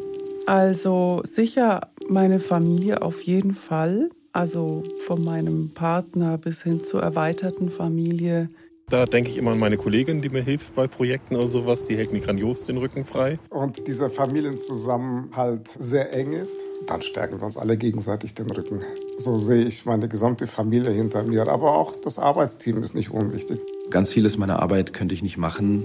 [0.46, 4.10] Also sicher meine Familie auf jeden Fall.
[4.32, 8.48] Also von meinem Partner bis hin zur erweiterten Familie.
[8.90, 11.86] Da denke ich immer an meine Kollegin, die mir hilft bei Projekten oder sowas.
[11.86, 13.38] Die hält mir grandios den Rücken frei.
[13.50, 18.80] Und dieser Familienzusammenhalt sehr eng ist, dann stärken wir uns alle gegenseitig den Rücken.
[19.18, 21.50] So sehe ich meine gesamte Familie hinter mir.
[21.50, 23.60] Aber auch das Arbeitsteam ist nicht unwichtig.
[23.90, 25.84] Ganz vieles meiner Arbeit könnte ich nicht machen.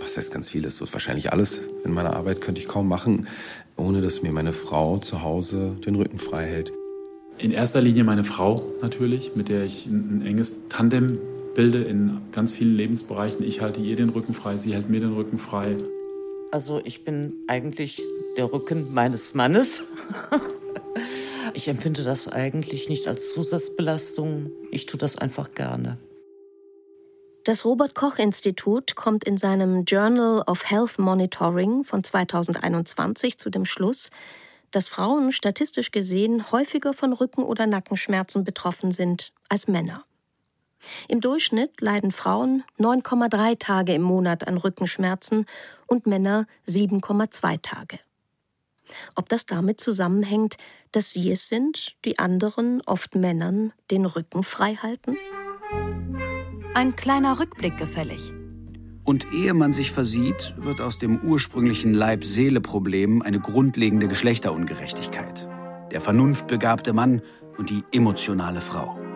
[0.00, 0.78] Was heißt ganz vieles?
[0.78, 3.26] So wahrscheinlich alles in meiner Arbeit könnte ich kaum machen,
[3.76, 6.72] ohne dass mir meine Frau zu Hause den Rücken frei hält.
[7.36, 11.20] In erster Linie meine Frau natürlich, mit der ich ein, ein enges Tandem
[11.58, 13.44] bilde in ganz vielen Lebensbereichen.
[13.44, 15.76] Ich halte ihr den Rücken frei, sie hält mir den Rücken frei.
[16.52, 18.00] Also ich bin eigentlich
[18.36, 19.82] der Rücken meines Mannes.
[21.54, 24.52] ich empfinde das eigentlich nicht als Zusatzbelastung.
[24.70, 25.98] Ich tue das einfach gerne.
[27.42, 33.64] Das Robert Koch Institut kommt in seinem Journal of Health Monitoring von 2021 zu dem
[33.64, 34.10] Schluss,
[34.70, 40.04] dass Frauen statistisch gesehen häufiger von Rücken- oder Nackenschmerzen betroffen sind als Männer.
[41.08, 45.46] Im Durchschnitt leiden Frauen 9,3 Tage im Monat an Rückenschmerzen
[45.86, 47.98] und Männer 7,2 Tage.
[49.14, 50.56] Ob das damit zusammenhängt,
[50.92, 55.16] dass sie es sind, die anderen, oft Männern, den Rücken frei halten?
[56.74, 58.32] Ein kleiner Rückblick gefällig.
[59.04, 65.48] Und ehe man sich versieht, wird aus dem ursprünglichen Leib-Seele-Problem eine grundlegende Geschlechterungerechtigkeit.
[65.90, 67.22] Der vernunftbegabte Mann
[67.56, 69.07] und die emotionale Frau.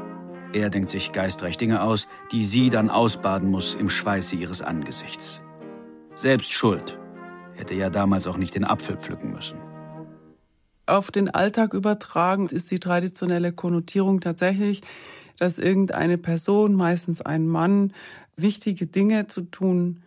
[0.53, 5.41] Er denkt sich geistreich Dinge aus, die sie dann ausbaden muss im Schweiße ihres Angesichts.
[6.15, 6.99] Selbst schuld.
[7.55, 9.59] Hätte ja damals auch nicht den Apfel pflücken müssen.
[10.85, 14.83] Auf den Alltag übertragen ist die traditionelle Konnotierung tatsächlich,
[15.39, 17.93] dass irgendeine Person, meistens ein Mann,
[18.37, 20.03] wichtige Dinge zu tun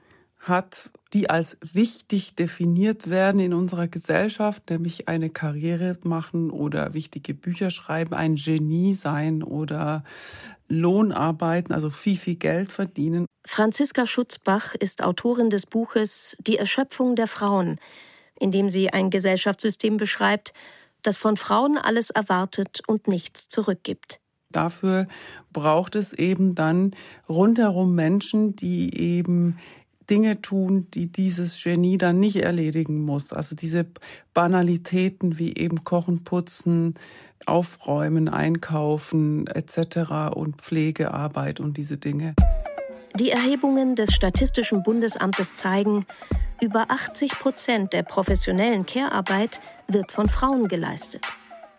[0.47, 7.33] hat, die als wichtig definiert werden in unserer Gesellschaft, nämlich eine Karriere machen oder wichtige
[7.33, 10.03] Bücher schreiben, ein Genie sein oder
[10.67, 13.25] Lohn arbeiten, also viel, viel Geld verdienen.
[13.45, 17.79] Franziska Schutzbach ist Autorin des Buches Die Erschöpfung der Frauen,
[18.39, 20.53] in dem sie ein Gesellschaftssystem beschreibt,
[21.01, 24.19] das von Frauen alles erwartet und nichts zurückgibt.
[24.51, 25.07] Dafür
[25.53, 26.95] braucht es eben dann
[27.27, 29.57] rundherum Menschen, die eben
[30.09, 33.33] Dinge tun, die dieses Genie dann nicht erledigen muss.
[33.33, 33.85] Also diese
[34.33, 36.95] Banalitäten wie eben Kochen, Putzen,
[37.45, 40.35] Aufräumen, Einkaufen etc.
[40.35, 42.35] und Pflegearbeit und diese Dinge.
[43.19, 46.05] Die Erhebungen des Statistischen Bundesamtes zeigen,
[46.61, 51.23] über 80 Prozent der professionellen Care-Arbeit wird von Frauen geleistet.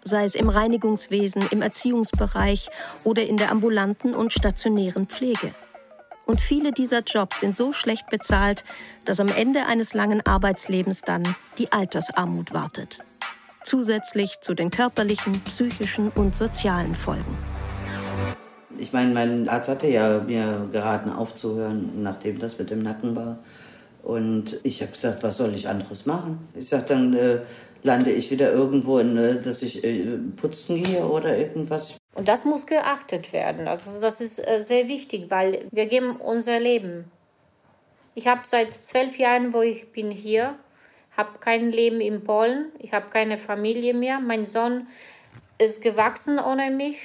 [0.03, 2.69] Sei es im Reinigungswesen, im Erziehungsbereich
[3.05, 5.53] oder in der ambulanten und stationären Pflege.
[6.27, 8.65] Und viele dieser Jobs sind so schlecht bezahlt,
[9.05, 11.23] dass am Ende eines langen Arbeitslebens dann
[11.57, 12.99] die Altersarmut wartet.
[13.62, 17.39] Zusätzlich zu den körperlichen, psychischen und sozialen Folgen.
[18.77, 23.39] Ich meine, mein Arzt hatte ja mir geraten, aufzuhören, nachdem das mit dem Nacken war.
[24.03, 26.49] Und ich habe gesagt, was soll ich anderes machen?
[26.55, 27.39] Ich sage, dann äh,
[27.83, 31.97] lande ich wieder irgendwo, in, äh, dass ich äh, putzen gehe oder irgendwas.
[32.17, 33.69] Und das muss geachtet werden.
[33.69, 37.11] Also das ist äh, sehr wichtig, weil wir geben unser Leben.
[38.14, 40.55] Ich habe seit zwölf Jahren, wo ich bin hier,
[41.14, 42.73] habe kein Leben in Polen.
[42.79, 44.19] Ich habe keine Familie mehr.
[44.19, 44.87] Mein Sohn
[45.59, 46.97] ist gewachsen ohne mich.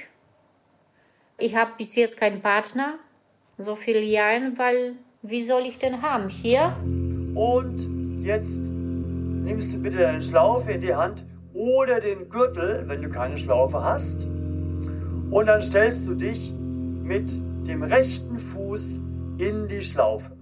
[1.36, 2.94] Ich habe bis jetzt keinen Partner,
[3.58, 6.30] so viele Jahre, weil wie soll ich denn haben?
[6.30, 6.74] Hier?
[7.34, 7.86] Und
[8.24, 13.36] jetzt nimmst du bitte deine Schlaufe in die Hand oder den Gürtel, wenn du keine
[13.36, 14.26] Schlaufe hast.
[15.32, 16.52] Und dann stellst du dich
[17.02, 17.32] mit
[17.66, 19.00] dem rechten Fuß
[19.38, 20.36] in die Schlaufe.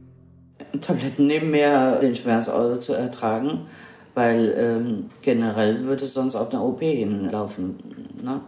[0.80, 2.46] Tabletten nehmen mehr den Schmerz
[2.80, 3.66] zu ertragen,
[4.14, 7.78] weil ähm, generell würde es sonst auf eine OP hinlaufen.
[8.20, 8.40] Ne?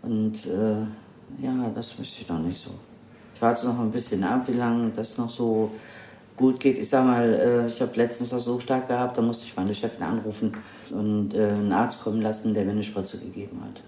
[0.00, 2.70] Und äh, ja, das möchte ich noch nicht so.
[3.34, 5.72] Ich warte noch ein bisschen ab, wie lange das noch so
[6.38, 6.78] gut geht.
[6.78, 9.74] Ich sag mal, äh, ich habe letztens was so stark gehabt, da musste ich meine
[9.74, 10.56] Chefin anrufen
[10.90, 13.82] und äh, einen Arzt kommen lassen, der mir eine Spritze gegeben hat.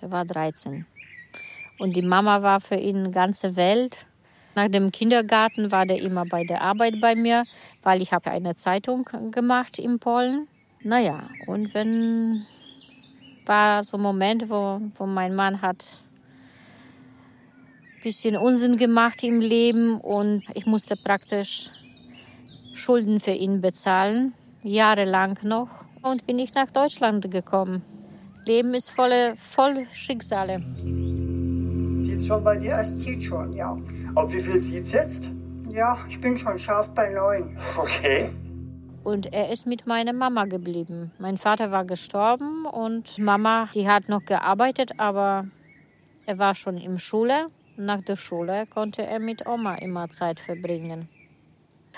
[0.00, 0.84] Der war 13.
[1.82, 4.06] Und die Mama war für ihn ganze Welt.
[4.54, 7.42] Nach dem Kindergarten war der immer bei der Arbeit bei mir,
[7.82, 10.46] weil ich habe eine Zeitung gemacht in Polen.
[10.84, 12.46] Naja, und wenn
[13.46, 15.84] war so ein Moment, wo, wo mein Mann hat
[17.96, 21.68] ein bisschen Unsinn gemacht im Leben und ich musste praktisch
[22.74, 25.68] Schulden für ihn bezahlen, jahrelang noch.
[26.00, 27.82] Und bin ich nach Deutschland gekommen.
[28.46, 30.62] Leben ist voll, voll Schicksale.
[32.02, 32.72] Zieht's schon bei dir?
[32.72, 33.76] Es zieht schon, ja.
[34.16, 35.30] Auf wie viel zieht's jetzt?
[35.72, 37.56] Ja, ich bin schon scharf bei neun.
[37.78, 38.28] Okay.
[39.04, 41.12] Und er ist mit meiner Mama geblieben.
[41.18, 45.46] Mein Vater war gestorben und Mama, die hat noch gearbeitet, aber
[46.26, 47.46] er war schon in Schule.
[47.76, 51.08] Nach der Schule konnte er mit Oma immer Zeit verbringen.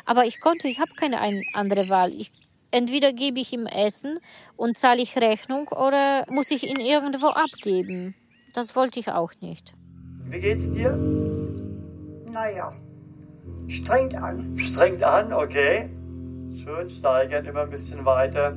[0.05, 1.21] Aber ich konnte, ich habe keine
[1.55, 2.13] andere Wahl.
[2.13, 2.31] Ich,
[2.71, 4.19] entweder gebe ich ihm Essen
[4.57, 8.15] und zahle ich Rechnung oder muss ich ihn irgendwo abgeben.
[8.53, 9.75] Das wollte ich auch nicht.
[10.31, 10.91] Wie geht's dir?
[12.33, 12.72] Naja,
[13.68, 14.59] strengt an.
[14.59, 15.89] Strengt an, okay.
[16.51, 18.57] Schön steigern, immer ein bisschen weiter.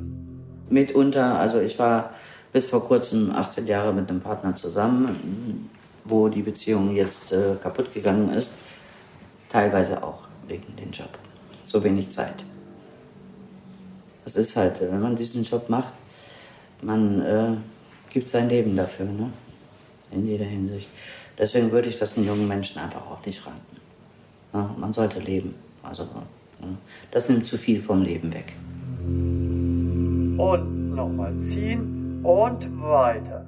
[0.70, 2.12] Mitunter, also ich war
[2.52, 5.70] bis vor kurzem 18 Jahre mit einem Partner zusammen,
[6.06, 8.54] wo die Beziehung jetzt äh, kaputt gegangen ist.
[9.50, 11.10] Teilweise auch wegen dem Job.
[11.66, 12.44] So wenig Zeit.
[14.24, 15.94] Das ist halt, wenn man diesen Job macht,
[16.82, 17.58] man äh,
[18.10, 19.32] gibt sein Leben dafür, ne?
[20.12, 20.90] in jeder Hinsicht.
[21.38, 23.78] Deswegen würde ich das den jungen Menschen einfach auch nicht raten.
[24.54, 25.54] Ja, man sollte leben.
[25.84, 26.68] Also, ja,
[27.12, 28.54] das nimmt zu viel vom Leben weg.
[29.06, 33.46] Und nochmal ziehen und weiter.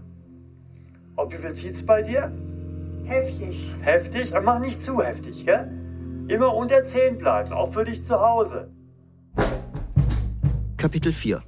[1.16, 2.32] Auf wie viel zieht's bei dir?
[3.06, 3.74] Heftig.
[3.82, 4.36] Heftig?
[4.36, 5.68] Aber mach nicht zu heftig, gell?
[6.28, 8.70] Immer unter 10 bleiben, auch für dich zu Hause.
[10.78, 11.42] Kapitel 4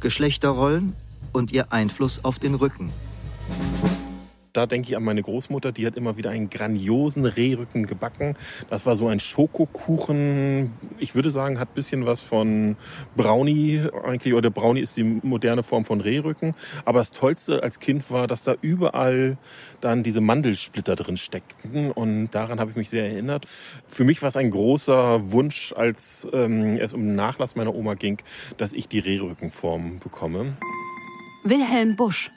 [0.00, 0.94] Geschlechterrollen
[1.32, 2.90] und ihr Einfluss auf den Rücken.
[4.52, 8.36] Da denke ich an meine Großmutter, die hat immer wieder einen grandiosen Rehrücken gebacken.
[8.68, 10.72] Das war so ein Schokokuchen.
[10.98, 12.76] Ich würde sagen, hat ein bisschen was von
[13.16, 16.54] Brownie eigentlich, oder Brownie ist die moderne Form von Rehrücken.
[16.84, 19.38] Aber das Tollste als Kind war, dass da überall
[19.80, 21.90] dann diese Mandelsplitter drin steckten.
[21.90, 23.46] Und daran habe ich mich sehr erinnert.
[23.86, 27.94] Für mich war es ein großer Wunsch, als ähm, es um den Nachlass meiner Oma
[27.94, 28.18] ging,
[28.58, 30.52] dass ich die Rehrückenform bekomme.
[31.42, 32.30] Wilhelm Busch.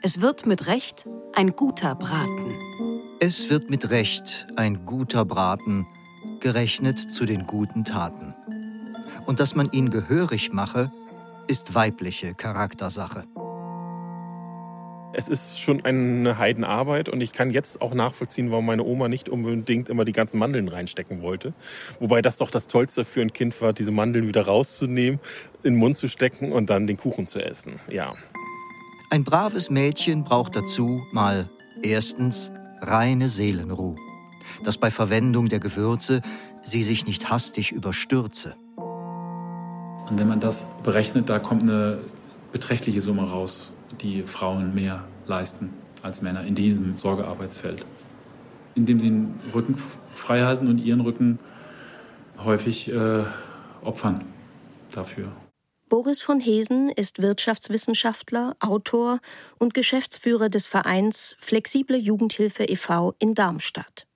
[0.00, 2.54] Es wird mit Recht ein guter Braten.
[3.18, 5.88] Es wird mit Recht ein guter Braten,
[6.38, 8.32] gerechnet zu den guten Taten.
[9.26, 10.92] Und dass man ihn gehörig mache,
[11.48, 13.24] ist weibliche Charaktersache.
[15.14, 19.28] Es ist schon eine Heidenarbeit und ich kann jetzt auch nachvollziehen, warum meine Oma nicht
[19.28, 21.54] unbedingt immer die ganzen Mandeln reinstecken wollte.
[21.98, 25.18] Wobei das doch das Tollste für ein Kind war, diese Mandeln wieder rauszunehmen,
[25.64, 27.80] in den Mund zu stecken und dann den Kuchen zu essen.
[27.88, 28.14] Ja.
[29.10, 31.48] Ein braves Mädchen braucht dazu mal
[31.80, 32.52] erstens
[32.82, 33.96] reine Seelenruhe,
[34.64, 36.20] dass bei Verwendung der Gewürze
[36.62, 38.54] sie sich nicht hastig überstürze.
[38.76, 42.00] Und wenn man das berechnet, da kommt eine
[42.52, 45.70] beträchtliche Summe raus, die Frauen mehr leisten
[46.02, 47.86] als Männer in diesem Sorgearbeitsfeld.
[48.74, 49.76] Indem sie den Rücken
[50.12, 51.38] frei halten und ihren Rücken
[52.44, 53.24] häufig äh,
[53.82, 54.26] opfern
[54.92, 55.32] dafür.
[55.88, 59.20] Boris von Hesen ist Wirtschaftswissenschaftler, Autor
[59.58, 63.14] und Geschäftsführer des Vereins Flexible Jugendhilfe e.V.
[63.18, 64.06] in Darmstadt.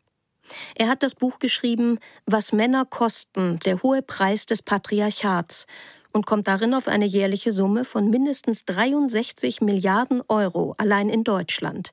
[0.75, 5.67] Er hat das Buch geschrieben Was Männer kosten, der hohe Preis des Patriarchats
[6.13, 11.91] und kommt darin auf eine jährliche Summe von mindestens 63 Milliarden Euro allein in Deutschland,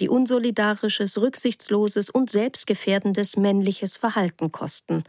[0.00, 5.04] die unsolidarisches, rücksichtsloses und selbstgefährdendes männliches Verhalten kosten.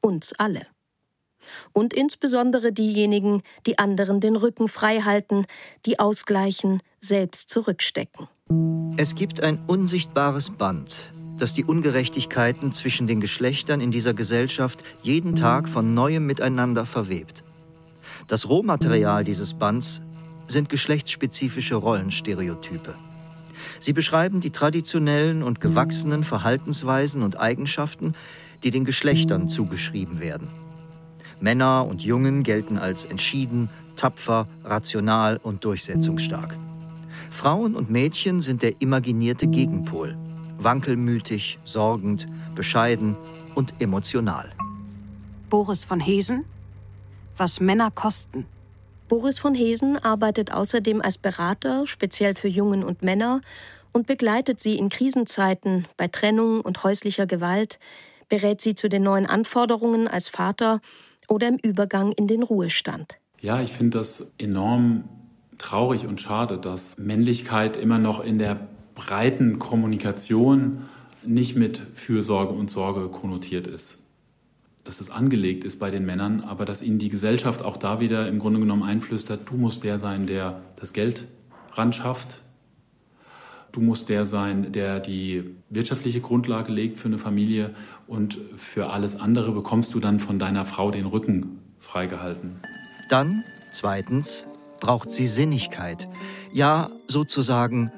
[0.00, 0.66] Uns alle
[1.72, 5.46] und insbesondere diejenigen, die anderen den Rücken frei halten,
[5.86, 8.28] die ausgleichen, selbst zurückstecken.
[8.96, 15.36] Es gibt ein unsichtbares Band, das die Ungerechtigkeiten zwischen den Geschlechtern in dieser Gesellschaft jeden
[15.36, 17.44] Tag von neuem miteinander verwebt.
[18.28, 20.00] Das Rohmaterial dieses Bands
[20.46, 22.94] sind geschlechtsspezifische Rollenstereotype.
[23.78, 28.14] Sie beschreiben die traditionellen und gewachsenen Verhaltensweisen und Eigenschaften,
[28.64, 30.48] die den Geschlechtern zugeschrieben werden.
[31.40, 36.56] Männer und Jungen gelten als entschieden, tapfer, rational und durchsetzungsstark.
[37.30, 40.16] Frauen und Mädchen sind der imaginierte Gegenpol
[40.62, 43.16] wankelmütig, sorgend, bescheiden
[43.54, 44.50] und emotional.
[45.48, 46.44] Boris von Hesen,
[47.36, 48.46] was Männer kosten.
[49.08, 53.40] Boris von Hesen arbeitet außerdem als Berater, speziell für Jungen und Männer,
[53.92, 57.80] und begleitet sie in Krisenzeiten bei Trennung und häuslicher Gewalt,
[58.28, 60.80] berät sie zu den neuen Anforderungen als Vater
[61.30, 63.16] oder im Übergang in den Ruhestand.
[63.40, 65.04] Ja, ich finde das enorm
[65.56, 70.82] traurig und schade, dass Männlichkeit immer noch in der breiten Kommunikation
[71.24, 73.98] nicht mit Fürsorge und Sorge konnotiert ist.
[74.84, 78.28] Dass es angelegt ist bei den Männern, aber dass ihnen die Gesellschaft auch da wieder
[78.28, 81.24] im Grunde genommen einflüstert, du musst der sein, der das Geld
[81.72, 82.40] ran schafft.
[83.72, 87.74] Du musst der sein, der die wirtschaftliche Grundlage legt für eine Familie
[88.10, 92.60] und für alles andere bekommst du dann von deiner Frau den Rücken freigehalten.
[93.08, 94.46] Dann, zweitens,
[94.80, 96.08] braucht sie Sinnigkeit,
[96.52, 97.92] ja sozusagen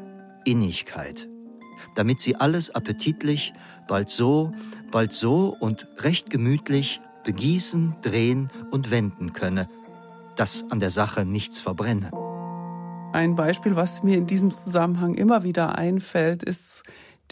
[0.45, 1.29] Innigkeit,
[1.95, 3.55] damit sie alles appetitlich,
[3.89, 4.53] bald so,
[4.91, 9.69] bald so und recht gemütlich begießen, drehen und wenden könne,
[10.37, 12.11] dass an der Sache nichts verbrenne.
[13.15, 16.83] Ein Beispiel, was mir in diesem Zusammenhang immer wieder einfällt, ist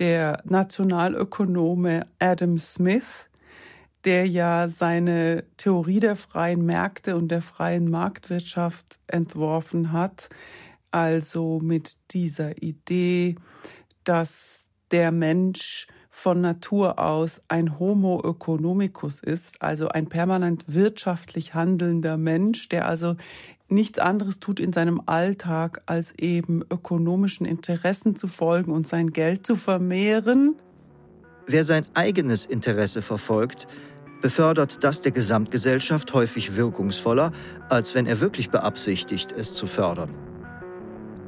[0.01, 3.27] der Nationalökonome Adam Smith,
[4.05, 10.31] der ja seine Theorie der freien Märkte und der freien Marktwirtschaft entworfen hat,
[10.91, 13.37] also mit dieser Idee,
[14.05, 22.17] dass der Mensch von Natur aus ein Homo economicus ist, also ein permanent wirtschaftlich handelnder
[22.17, 23.17] Mensch, der also
[23.71, 29.47] nichts anderes tut in seinem Alltag, als eben ökonomischen Interessen zu folgen und sein Geld
[29.47, 30.57] zu vermehren.
[31.47, 33.67] Wer sein eigenes Interesse verfolgt,
[34.21, 37.33] befördert das der Gesamtgesellschaft häufig wirkungsvoller,
[37.69, 40.11] als wenn er wirklich beabsichtigt, es zu fördern.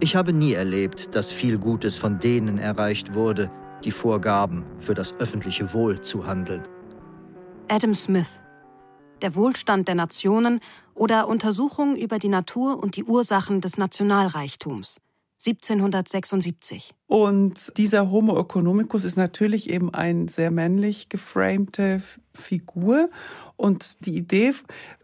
[0.01, 3.51] Ich habe nie erlebt, dass viel Gutes von denen erreicht wurde,
[3.85, 6.63] die vorgaben, für das öffentliche Wohl zu handeln.
[7.69, 8.42] Adam Smith.
[9.23, 10.61] Der Wohlstand der Nationen
[10.95, 15.01] oder Untersuchung über die Natur und die Ursachen des Nationalreichtums.
[15.45, 16.95] 1776.
[17.09, 22.01] Und dieser Homo economicus ist natürlich eben ein sehr männlich geframte
[22.33, 23.11] Figur.
[23.57, 24.55] Und die Idee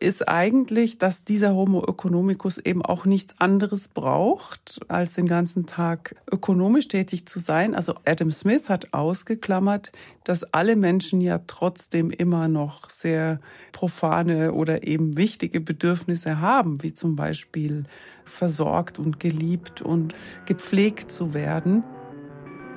[0.01, 6.17] ist eigentlich, dass dieser Homo economicus eben auch nichts anderes braucht, als den ganzen Tag
[6.31, 7.75] ökonomisch tätig zu sein.
[7.75, 9.93] Also Adam Smith hat ausgeklammert,
[10.25, 13.41] dass alle Menschen ja trotzdem immer noch sehr
[13.73, 17.85] profane oder eben wichtige Bedürfnisse haben, wie zum Beispiel
[18.29, 20.15] versorgt und geliebt und
[20.47, 21.85] gepflegt zu werden.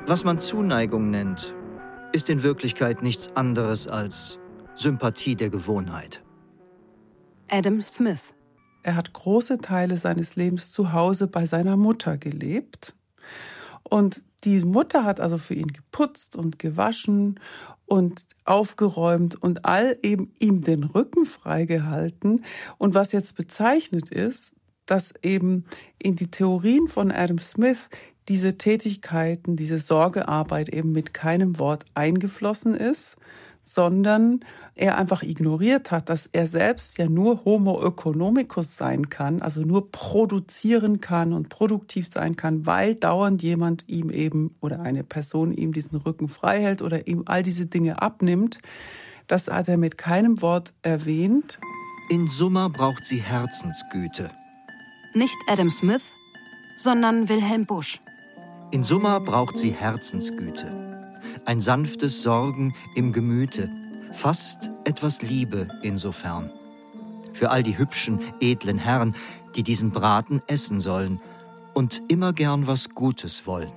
[0.07, 1.53] Was man Zuneigung nennt,
[2.11, 4.39] ist in Wirklichkeit nichts anderes als
[4.75, 6.23] Sympathie der Gewohnheit.
[7.49, 8.33] Adam Smith.
[8.83, 12.95] Er hat große Teile seines Lebens zu Hause bei seiner Mutter gelebt.
[13.83, 17.39] Und die Mutter hat also für ihn geputzt und gewaschen
[17.85, 22.43] und aufgeräumt und all eben ihm den Rücken freigehalten.
[22.77, 24.53] Und was jetzt bezeichnet ist,
[24.91, 25.63] dass eben
[25.99, 27.87] in die Theorien von Adam Smith
[28.27, 33.15] diese Tätigkeiten, diese Sorgearbeit eben mit keinem Wort eingeflossen ist,
[33.63, 34.41] sondern
[34.75, 39.91] er einfach ignoriert hat, dass er selbst ja nur Homo economicus sein kann, also nur
[39.91, 45.71] produzieren kann und produktiv sein kann, weil dauernd jemand ihm eben oder eine Person ihm
[45.71, 48.57] diesen Rücken frei hält oder ihm all diese Dinge abnimmt.
[49.27, 51.59] Das hat er mit keinem Wort erwähnt.
[52.09, 54.31] In Summe braucht sie Herzensgüte.
[55.13, 56.03] Nicht Adam Smith,
[56.77, 57.99] sondern Wilhelm Busch.
[58.71, 63.69] In Summa braucht sie Herzensgüte, ein sanftes Sorgen im Gemüte,
[64.13, 66.49] fast etwas Liebe insofern.
[67.33, 69.13] Für all die hübschen, edlen Herren,
[69.57, 71.19] die diesen Braten essen sollen
[71.73, 73.73] und immer gern was Gutes wollen.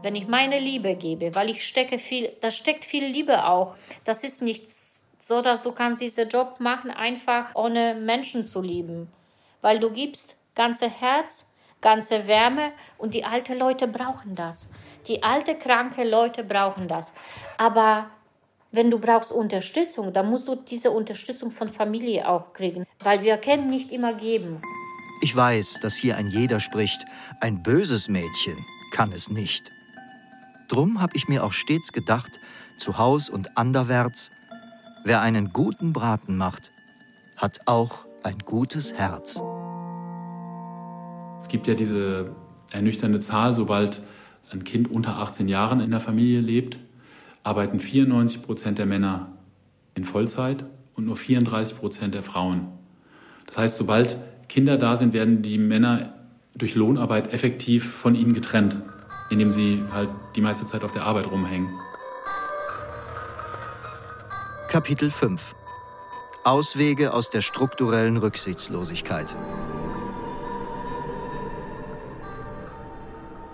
[0.00, 3.76] Wenn ich meine Liebe gebe, weil ich stecke viel, da steckt viel Liebe auch.
[4.04, 4.70] Das ist nicht
[5.18, 9.08] so, dass du kannst diesen Job machen, einfach ohne Menschen zu lieben.
[9.60, 11.46] Weil du gibst ganze Herz,
[11.80, 14.68] ganze Wärme und die alten Leute brauchen das.
[15.06, 17.12] Die alte, kranke Leute brauchen das.
[17.56, 18.10] Aber
[18.72, 23.36] wenn du brauchst Unterstützung, dann musst du diese Unterstützung von Familie auch kriegen, weil wir
[23.38, 24.60] können nicht immer geben.
[25.22, 27.04] Ich weiß, dass hier ein jeder spricht,
[27.40, 29.70] ein böses Mädchen kann es nicht.
[30.68, 32.38] Drum habe ich mir auch stets gedacht,
[32.78, 34.30] zu Haus und anderwärts,
[35.04, 36.70] wer einen guten Braten macht,
[37.36, 39.42] hat auch ein gutes Herz.
[41.40, 42.34] Es gibt ja diese
[42.70, 44.02] ernüchternde Zahl, sobald
[44.50, 46.78] ein Kind unter 18 Jahren in der Familie lebt,
[47.42, 49.32] arbeiten 94 Prozent der Männer
[49.94, 50.64] in Vollzeit
[50.94, 52.68] und nur 34 Prozent der Frauen.
[53.46, 54.18] Das heißt, sobald
[54.48, 56.14] Kinder da sind, werden die Männer
[56.54, 58.78] durch Lohnarbeit effektiv von ihnen getrennt.
[59.30, 61.68] indem sie halt die meiste Zeit auf der Arbeit rumhängen.
[64.68, 65.54] Kapitel 5
[66.44, 69.34] Auswege aus der strukturellen Rücksichtslosigkeit.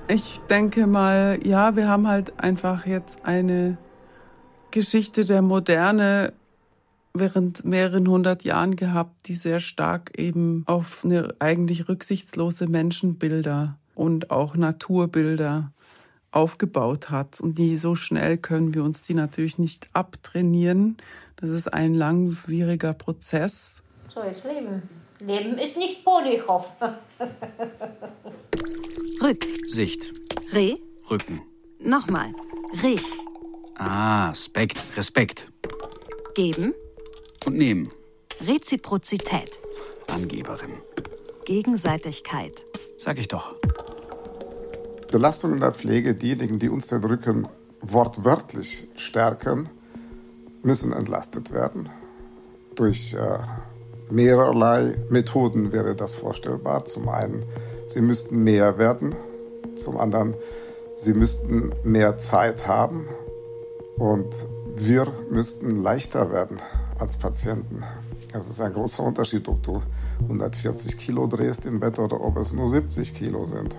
[0.09, 3.77] Ich denke mal, ja, wir haben halt einfach jetzt eine
[4.71, 6.33] Geschichte der Moderne
[7.13, 14.31] während mehreren hundert Jahren gehabt, die sehr stark eben auf eine eigentlich rücksichtslose Menschenbilder und
[14.31, 15.73] auch Naturbilder
[16.31, 17.41] aufgebaut hat.
[17.41, 20.99] Und die so schnell können wir uns die natürlich nicht abtrainieren.
[21.37, 23.83] Das ist ein langwieriger Prozess.
[24.09, 24.83] So ist Leben.
[25.21, 26.67] Leben ist nicht Ponyhof.
[29.23, 29.47] Rück.
[29.69, 30.13] Sicht.
[30.53, 30.79] Re.
[31.11, 31.43] Rücken.
[31.79, 32.33] Nochmal.
[32.83, 32.97] Re.
[33.77, 34.83] Ah, Spekt.
[34.97, 35.53] Respekt.
[36.35, 36.73] Geben.
[37.45, 37.93] Und nehmen.
[38.41, 39.61] Reziprozität.
[40.09, 40.79] Angeberin.
[41.45, 42.65] Gegenseitigkeit.
[42.97, 43.55] Sag ich doch.
[45.11, 47.47] Belastung in der Pflege, diejenigen, die uns den Rücken
[47.81, 49.69] wortwörtlich stärken,
[50.67, 51.89] müssen entlastet werden.
[52.75, 53.39] Durch äh,
[54.13, 56.85] mehrerlei Methoden wäre das vorstellbar.
[56.85, 57.45] Zum einen,
[57.87, 59.15] sie müssten mehr werden.
[59.77, 60.35] Zum anderen,
[60.97, 63.07] sie müssten mehr Zeit haben.
[63.97, 64.35] Und
[64.75, 66.59] wir müssten leichter werden
[66.99, 67.83] als Patienten.
[68.33, 69.81] Es ist ein großer Unterschied, ob du
[70.23, 73.79] 140 Kilo drehst im Bett oder ob es nur 70 Kilo sind.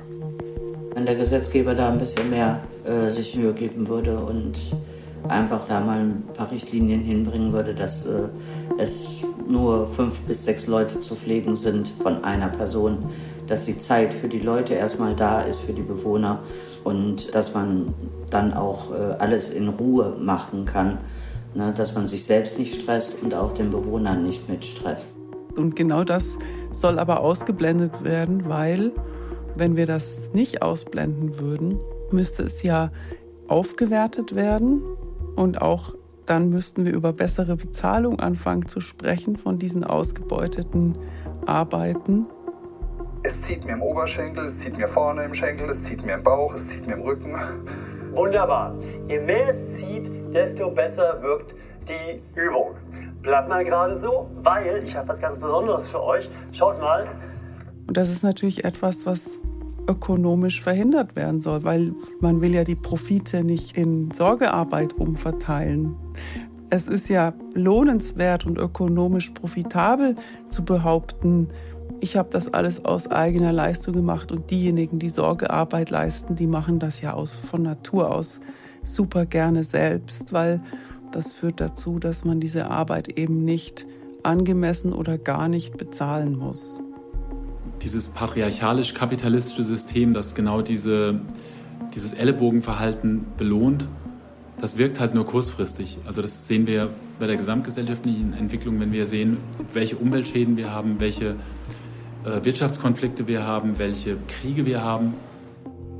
[0.94, 4.58] Wenn der Gesetzgeber da ein bisschen mehr äh, sich Mühe geben würde und
[5.30, 8.28] einfach da mal ein paar Richtlinien hinbringen würde, dass äh,
[8.78, 12.98] es nur fünf bis sechs Leute zu pflegen sind von einer Person,
[13.48, 16.40] dass die Zeit für die Leute erstmal da ist, für die Bewohner.
[16.84, 17.94] Und dass man
[18.30, 21.00] dann auch äh, alles in Ruhe machen kann,
[21.54, 25.10] ne, dass man sich selbst nicht stresst und auch den Bewohnern nicht mit stresst.
[25.56, 26.38] Und genau das
[26.72, 28.92] soll aber ausgeblendet werden, weil
[29.56, 31.80] wenn wir das nicht ausblenden würden,
[32.12, 32.92] müsste es ja
[33.48, 34.82] aufgewertet werden
[35.38, 35.94] und auch
[36.26, 40.98] dann müssten wir über bessere Bezahlung anfangen zu sprechen von diesen ausgebeuteten
[41.46, 42.26] Arbeiten.
[43.24, 46.24] Es zieht mir im Oberschenkel, es zieht mir vorne im Schenkel, es zieht mir im
[46.24, 47.34] Bauch, es zieht mir im Rücken.
[48.14, 48.78] Wunderbar.
[49.08, 51.56] Je mehr es zieht, desto besser wirkt
[51.88, 52.76] die Übung.
[53.22, 56.30] Bleibt mal gerade so, weil ich habe was ganz Besonderes für euch.
[56.52, 57.08] Schaut mal.
[57.88, 59.40] Und das ist natürlich etwas, was
[59.88, 65.96] ökonomisch verhindert werden soll, weil man will ja die Profite nicht in Sorgearbeit umverteilen.
[66.70, 70.16] Es ist ja lohnenswert und ökonomisch profitabel
[70.50, 71.48] zu behaupten,
[72.00, 76.78] ich habe das alles aus eigener Leistung gemacht und diejenigen, die Sorgearbeit leisten, die machen
[76.78, 78.40] das ja aus von Natur aus
[78.84, 80.62] super gerne selbst, weil
[81.12, 83.88] das führt dazu, dass man diese Arbeit eben nicht
[84.22, 86.82] angemessen oder gar nicht bezahlen muss
[87.82, 91.20] dieses patriarchalisch-kapitalistische System, das genau diese,
[91.94, 93.88] dieses Ellenbogenverhalten belohnt,
[94.60, 95.98] das wirkt halt nur kurzfristig.
[96.08, 99.38] Also das sehen wir bei der gesamtgesellschaftlichen Entwicklung, wenn wir sehen,
[99.74, 101.36] welche Umweltschäden wir haben, welche
[102.26, 105.14] äh, Wirtschaftskonflikte wir haben, welche Kriege wir haben.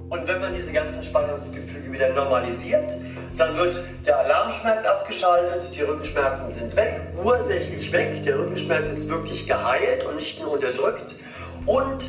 [0.10, 2.92] Und wenn man diese ganzen Spannungsgefüge wieder normalisiert,
[3.38, 9.46] dann wird der Alarmschmerz abgeschaltet, die Rückenschmerzen sind weg, ursächlich weg, der Rückenschmerz ist wirklich
[9.48, 11.16] geheilt und nicht nur unterdrückt.
[11.68, 12.00] Und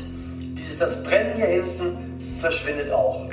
[0.57, 3.29] dieses, das Brennen hier hinten verschwindet auch.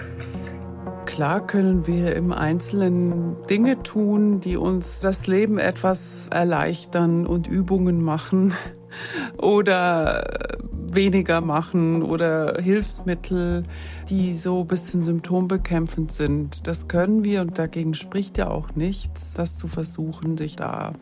[1.07, 8.03] Klar können wir im Einzelnen Dinge tun, die uns das Leben etwas erleichtern und Übungen
[8.03, 8.53] machen
[9.39, 10.51] oder
[10.93, 13.63] weniger machen oder Hilfsmittel,
[14.09, 16.67] die so ein bisschen symptombekämpfend sind.
[16.67, 20.93] Das können wir und dagegen spricht ja auch nichts, das zu versuchen, sich da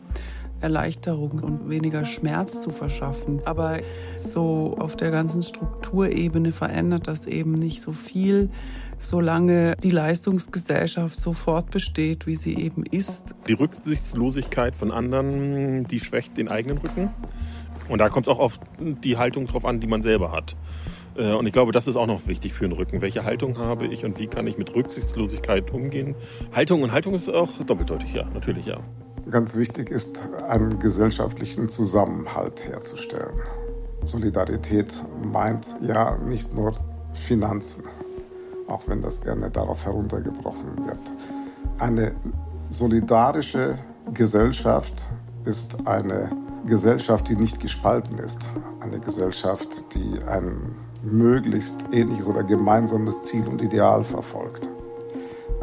[0.60, 3.40] Erleichterung und weniger Schmerz zu verschaffen.
[3.44, 3.78] Aber
[4.16, 8.50] so auf der ganzen Strukturebene verändert das eben nicht so viel,
[8.98, 13.34] solange die Leistungsgesellschaft so fortbesteht, wie sie eben ist.
[13.48, 17.10] Die Rücksichtslosigkeit von anderen, die schwächt den eigenen Rücken.
[17.88, 20.56] Und da kommt es auch auf die Haltung drauf an, die man selber hat.
[21.16, 23.00] Äh, und ich glaube, das ist auch noch wichtig für den Rücken.
[23.02, 26.14] Welche Haltung habe ich und wie kann ich mit Rücksichtslosigkeit umgehen?
[26.54, 28.78] Haltung und Haltung ist auch doppeldeutig, ja, natürlich, ja.
[29.30, 33.40] Ganz wichtig ist, einen gesellschaftlichen Zusammenhalt herzustellen.
[34.04, 36.72] Solidarität meint ja nicht nur
[37.14, 37.84] Finanzen,
[38.68, 41.12] auch wenn das gerne darauf heruntergebrochen wird.
[41.78, 42.14] Eine
[42.68, 43.78] solidarische
[44.12, 45.08] Gesellschaft
[45.46, 46.30] ist eine
[46.66, 48.46] Gesellschaft, die nicht gespalten ist.
[48.80, 54.68] Eine Gesellschaft, die ein möglichst ähnliches oder gemeinsames Ziel und Ideal verfolgt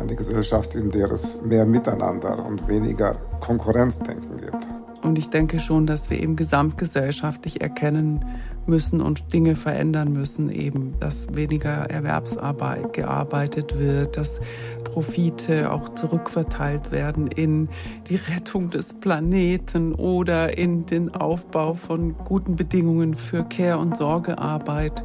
[0.02, 4.68] eine Gesellschaft, in der es mehr Miteinander und weniger Konkurrenzdenken gibt.
[5.04, 8.24] Und ich denke schon, dass wir eben gesamtgesellschaftlich erkennen
[8.68, 14.40] müssen und Dinge verändern müssen, eben, dass weniger Erwerbsarbeit gearbeitet wird, dass
[14.84, 17.70] Profite auch zurückverteilt werden in
[18.08, 25.04] die Rettung des Planeten oder in den Aufbau von guten Bedingungen für Care- und Sorgearbeit.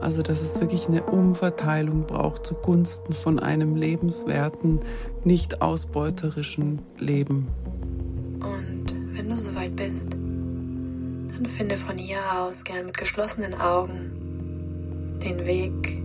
[0.00, 4.80] Also, dass es wirklich eine Umverteilung braucht zugunsten von einem lebenswerten,
[5.24, 7.48] nicht ausbeuterischen Leben.
[8.40, 15.44] Und wenn du soweit bist, dann finde von hier aus gern mit geschlossenen Augen den
[15.46, 16.02] Weg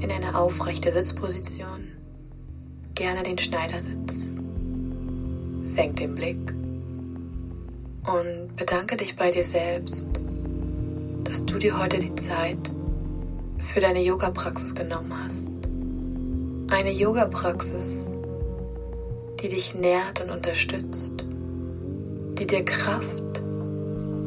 [0.00, 1.88] in eine aufrechte Sitzposition,
[2.94, 4.34] gerne den Schneidersitz.
[5.62, 6.54] Senk den Blick
[8.06, 10.10] und bedanke dich bei dir selbst,
[11.24, 12.70] dass du dir heute die Zeit
[13.64, 15.50] für deine Yoga-Praxis genommen hast.
[16.70, 18.10] Eine Yoga-Praxis,
[19.42, 21.24] die dich nährt und unterstützt,
[22.38, 23.42] die dir Kraft,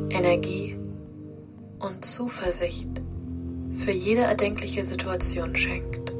[0.10, 0.76] Energie
[1.80, 2.90] und Zuversicht
[3.72, 6.14] für jede erdenkliche Situation schenkt.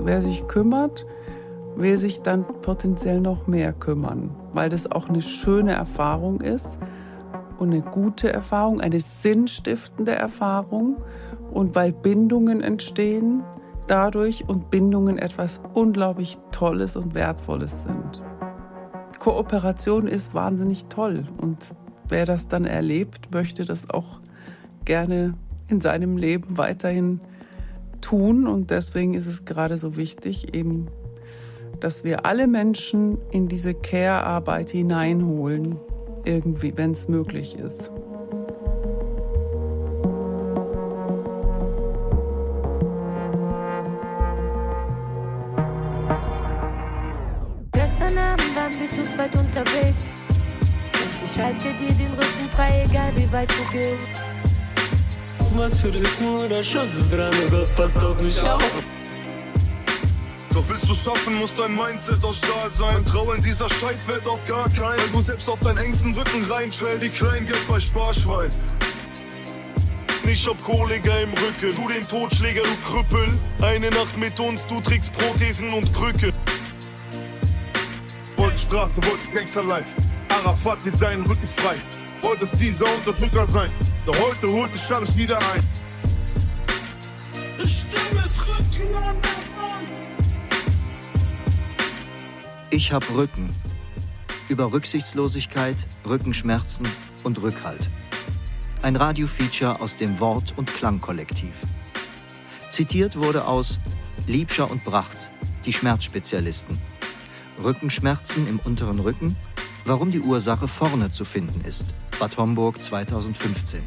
[0.00, 1.04] Wer sich kümmert,
[1.76, 6.78] will sich dann potenziell noch mehr kümmern, weil das auch eine schöne Erfahrung ist
[7.58, 10.96] und eine gute Erfahrung, eine sinnstiftende Erfahrung.
[11.50, 13.42] Und weil Bindungen entstehen
[13.86, 18.22] dadurch und Bindungen etwas unglaublich Tolles und Wertvolles sind.
[19.18, 21.24] Kooperation ist wahnsinnig toll.
[21.40, 21.58] Und
[22.08, 24.20] wer das dann erlebt, möchte das auch
[24.84, 25.34] gerne
[25.68, 27.20] in seinem Leben weiterhin
[28.00, 28.46] tun.
[28.46, 30.88] Und deswegen ist es gerade so wichtig, eben,
[31.80, 35.76] dass wir alle Menschen in diese Care-Arbeit hineinholen
[36.28, 37.90] irgendwie, wenn es möglich ist.
[47.72, 50.08] Gestern Abend waren wir zu zweit unterwegs.
[50.92, 54.02] Und ich halte dir den Rücken frei, egal wie weit du gehst.
[55.56, 58.87] Was für Rücken oder Schutzbrand, oh Gott, passt auf mich auf.
[60.58, 63.06] Doch willst du schaffen, muss dein Mindset aus Stahl sein.
[63.06, 67.00] Trau in dieser Scheißwelt auf gar keinen, weil du selbst auf deinen engsten Rücken reinfällst.
[67.00, 68.50] Wie Kleingeld bei Sparschwein.
[70.24, 73.38] Nicht ob Kohlege im Rücken, du den Totschläger, du Krüppel.
[73.60, 76.32] Eine Nacht mit uns, du trägst Prothesen und Krücken.
[78.36, 79.94] Wolltest Straße, wolltest Gangster-Life.
[80.28, 81.76] Arafat dir deinen Rücken frei.
[82.20, 83.70] Wolltest dieser Unterdrücker sein.
[84.06, 85.64] Doch heute holt dich alles wieder ein.
[87.62, 89.37] Ich stehe mit Rücken an
[92.70, 93.48] Ich hab Rücken.
[94.50, 96.86] Über Rücksichtslosigkeit, Rückenschmerzen
[97.24, 97.88] und Rückhalt.
[98.82, 101.62] Ein Radiofeature aus dem Wort- und Klangkollektiv.
[102.70, 103.80] Zitiert wurde aus
[104.26, 105.16] Liebscher und Bracht,
[105.64, 106.76] die Schmerzspezialisten.
[107.64, 109.34] Rückenschmerzen im unteren Rücken,
[109.86, 111.86] warum die Ursache vorne zu finden ist.
[112.18, 113.82] Bad Homburg 2015.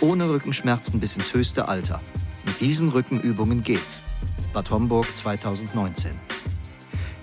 [0.00, 2.00] Ohne Rückenschmerzen bis ins höchste Alter.
[2.46, 4.02] Mit diesen Rückenübungen geht's.
[4.54, 6.12] Bad Homburg 2019.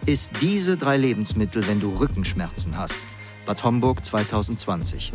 [0.09, 2.95] Isst diese drei Lebensmittel, wenn du Rückenschmerzen hast.
[3.45, 5.11] Bad Homburg 2020.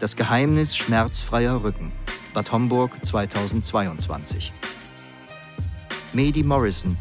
[0.00, 1.92] Das Geheimnis schmerzfreier Rücken.
[2.32, 4.54] Bad Homburg 2022.
[6.14, 6.96] Medi Morrison.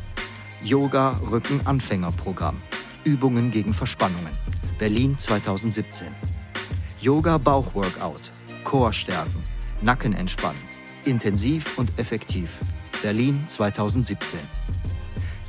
[0.61, 2.57] Yoga Rücken-Anfängerprogramm.
[3.05, 4.34] Übungen gegen Verspannungen.
[4.78, 6.07] Berlin 2017.
[6.99, 8.30] Yoga Bauchworkout.
[8.66, 9.41] Core stärken.
[9.80, 10.59] Nacken entspannen.
[11.05, 12.57] Intensiv und effektiv.
[13.01, 14.38] Berlin 2017.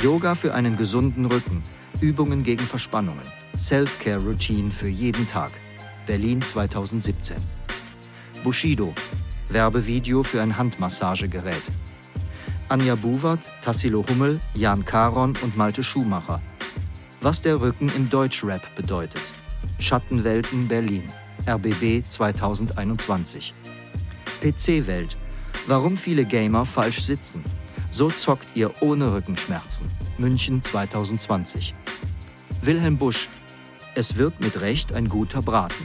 [0.02, 1.62] Yoga für einen gesunden Rücken.
[2.00, 3.24] Übungen gegen Verspannungen.
[3.56, 5.50] Self-Care-Routine für jeden Tag.
[6.06, 7.38] Berlin 2017.
[8.44, 8.92] Bushido.
[9.48, 11.62] Werbevideo für ein Handmassagegerät.
[12.68, 16.42] Anja Buwert, Tassilo Hummel, Jan Karon und Malte Schumacher.
[17.22, 19.22] Was der Rücken im Deutschrap bedeutet.
[19.78, 21.04] Schattenwelten Berlin.
[21.48, 23.54] RBB 2021.
[24.42, 25.16] PC-Welt.
[25.66, 27.42] Warum viele Gamer falsch sitzen.
[27.96, 29.86] So zockt ihr ohne Rückenschmerzen.
[30.18, 31.74] München 2020.
[32.60, 33.26] Wilhelm Busch.
[33.94, 35.82] Es wird mit Recht ein guter Braten.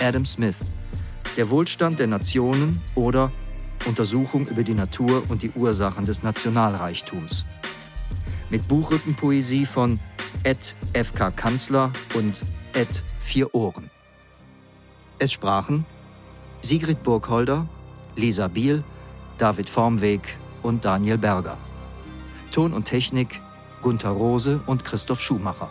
[0.00, 0.56] Adam Smith.
[1.36, 3.30] Der Wohlstand der Nationen oder
[3.84, 7.44] Untersuchung über die Natur und die Ursachen des Nationalreichtums.
[8.48, 10.00] Mit Buchrückenpoesie von
[10.44, 11.30] Ed F.K.
[11.32, 12.40] Kanzler und
[12.72, 13.90] Ed Vier Ohren.
[15.18, 15.84] Es sprachen
[16.62, 17.68] Sigrid Burgholder,
[18.14, 18.82] Lisa Biel,
[19.36, 21.56] David Formweg und Daniel Berger.
[22.52, 23.40] Ton und Technik
[23.82, 25.70] Gunther Rose und Christoph Schumacher.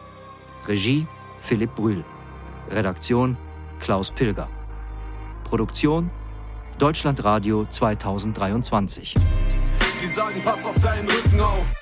[0.68, 1.06] Regie
[1.40, 2.04] Philipp Brühl.
[2.72, 3.38] Redaktion
[3.80, 4.48] Klaus Pilger.
[5.44, 6.10] Produktion
[6.78, 9.16] Deutschlandradio 2023.
[9.94, 11.74] Sie sagen, pass auf deinen Rücken auf.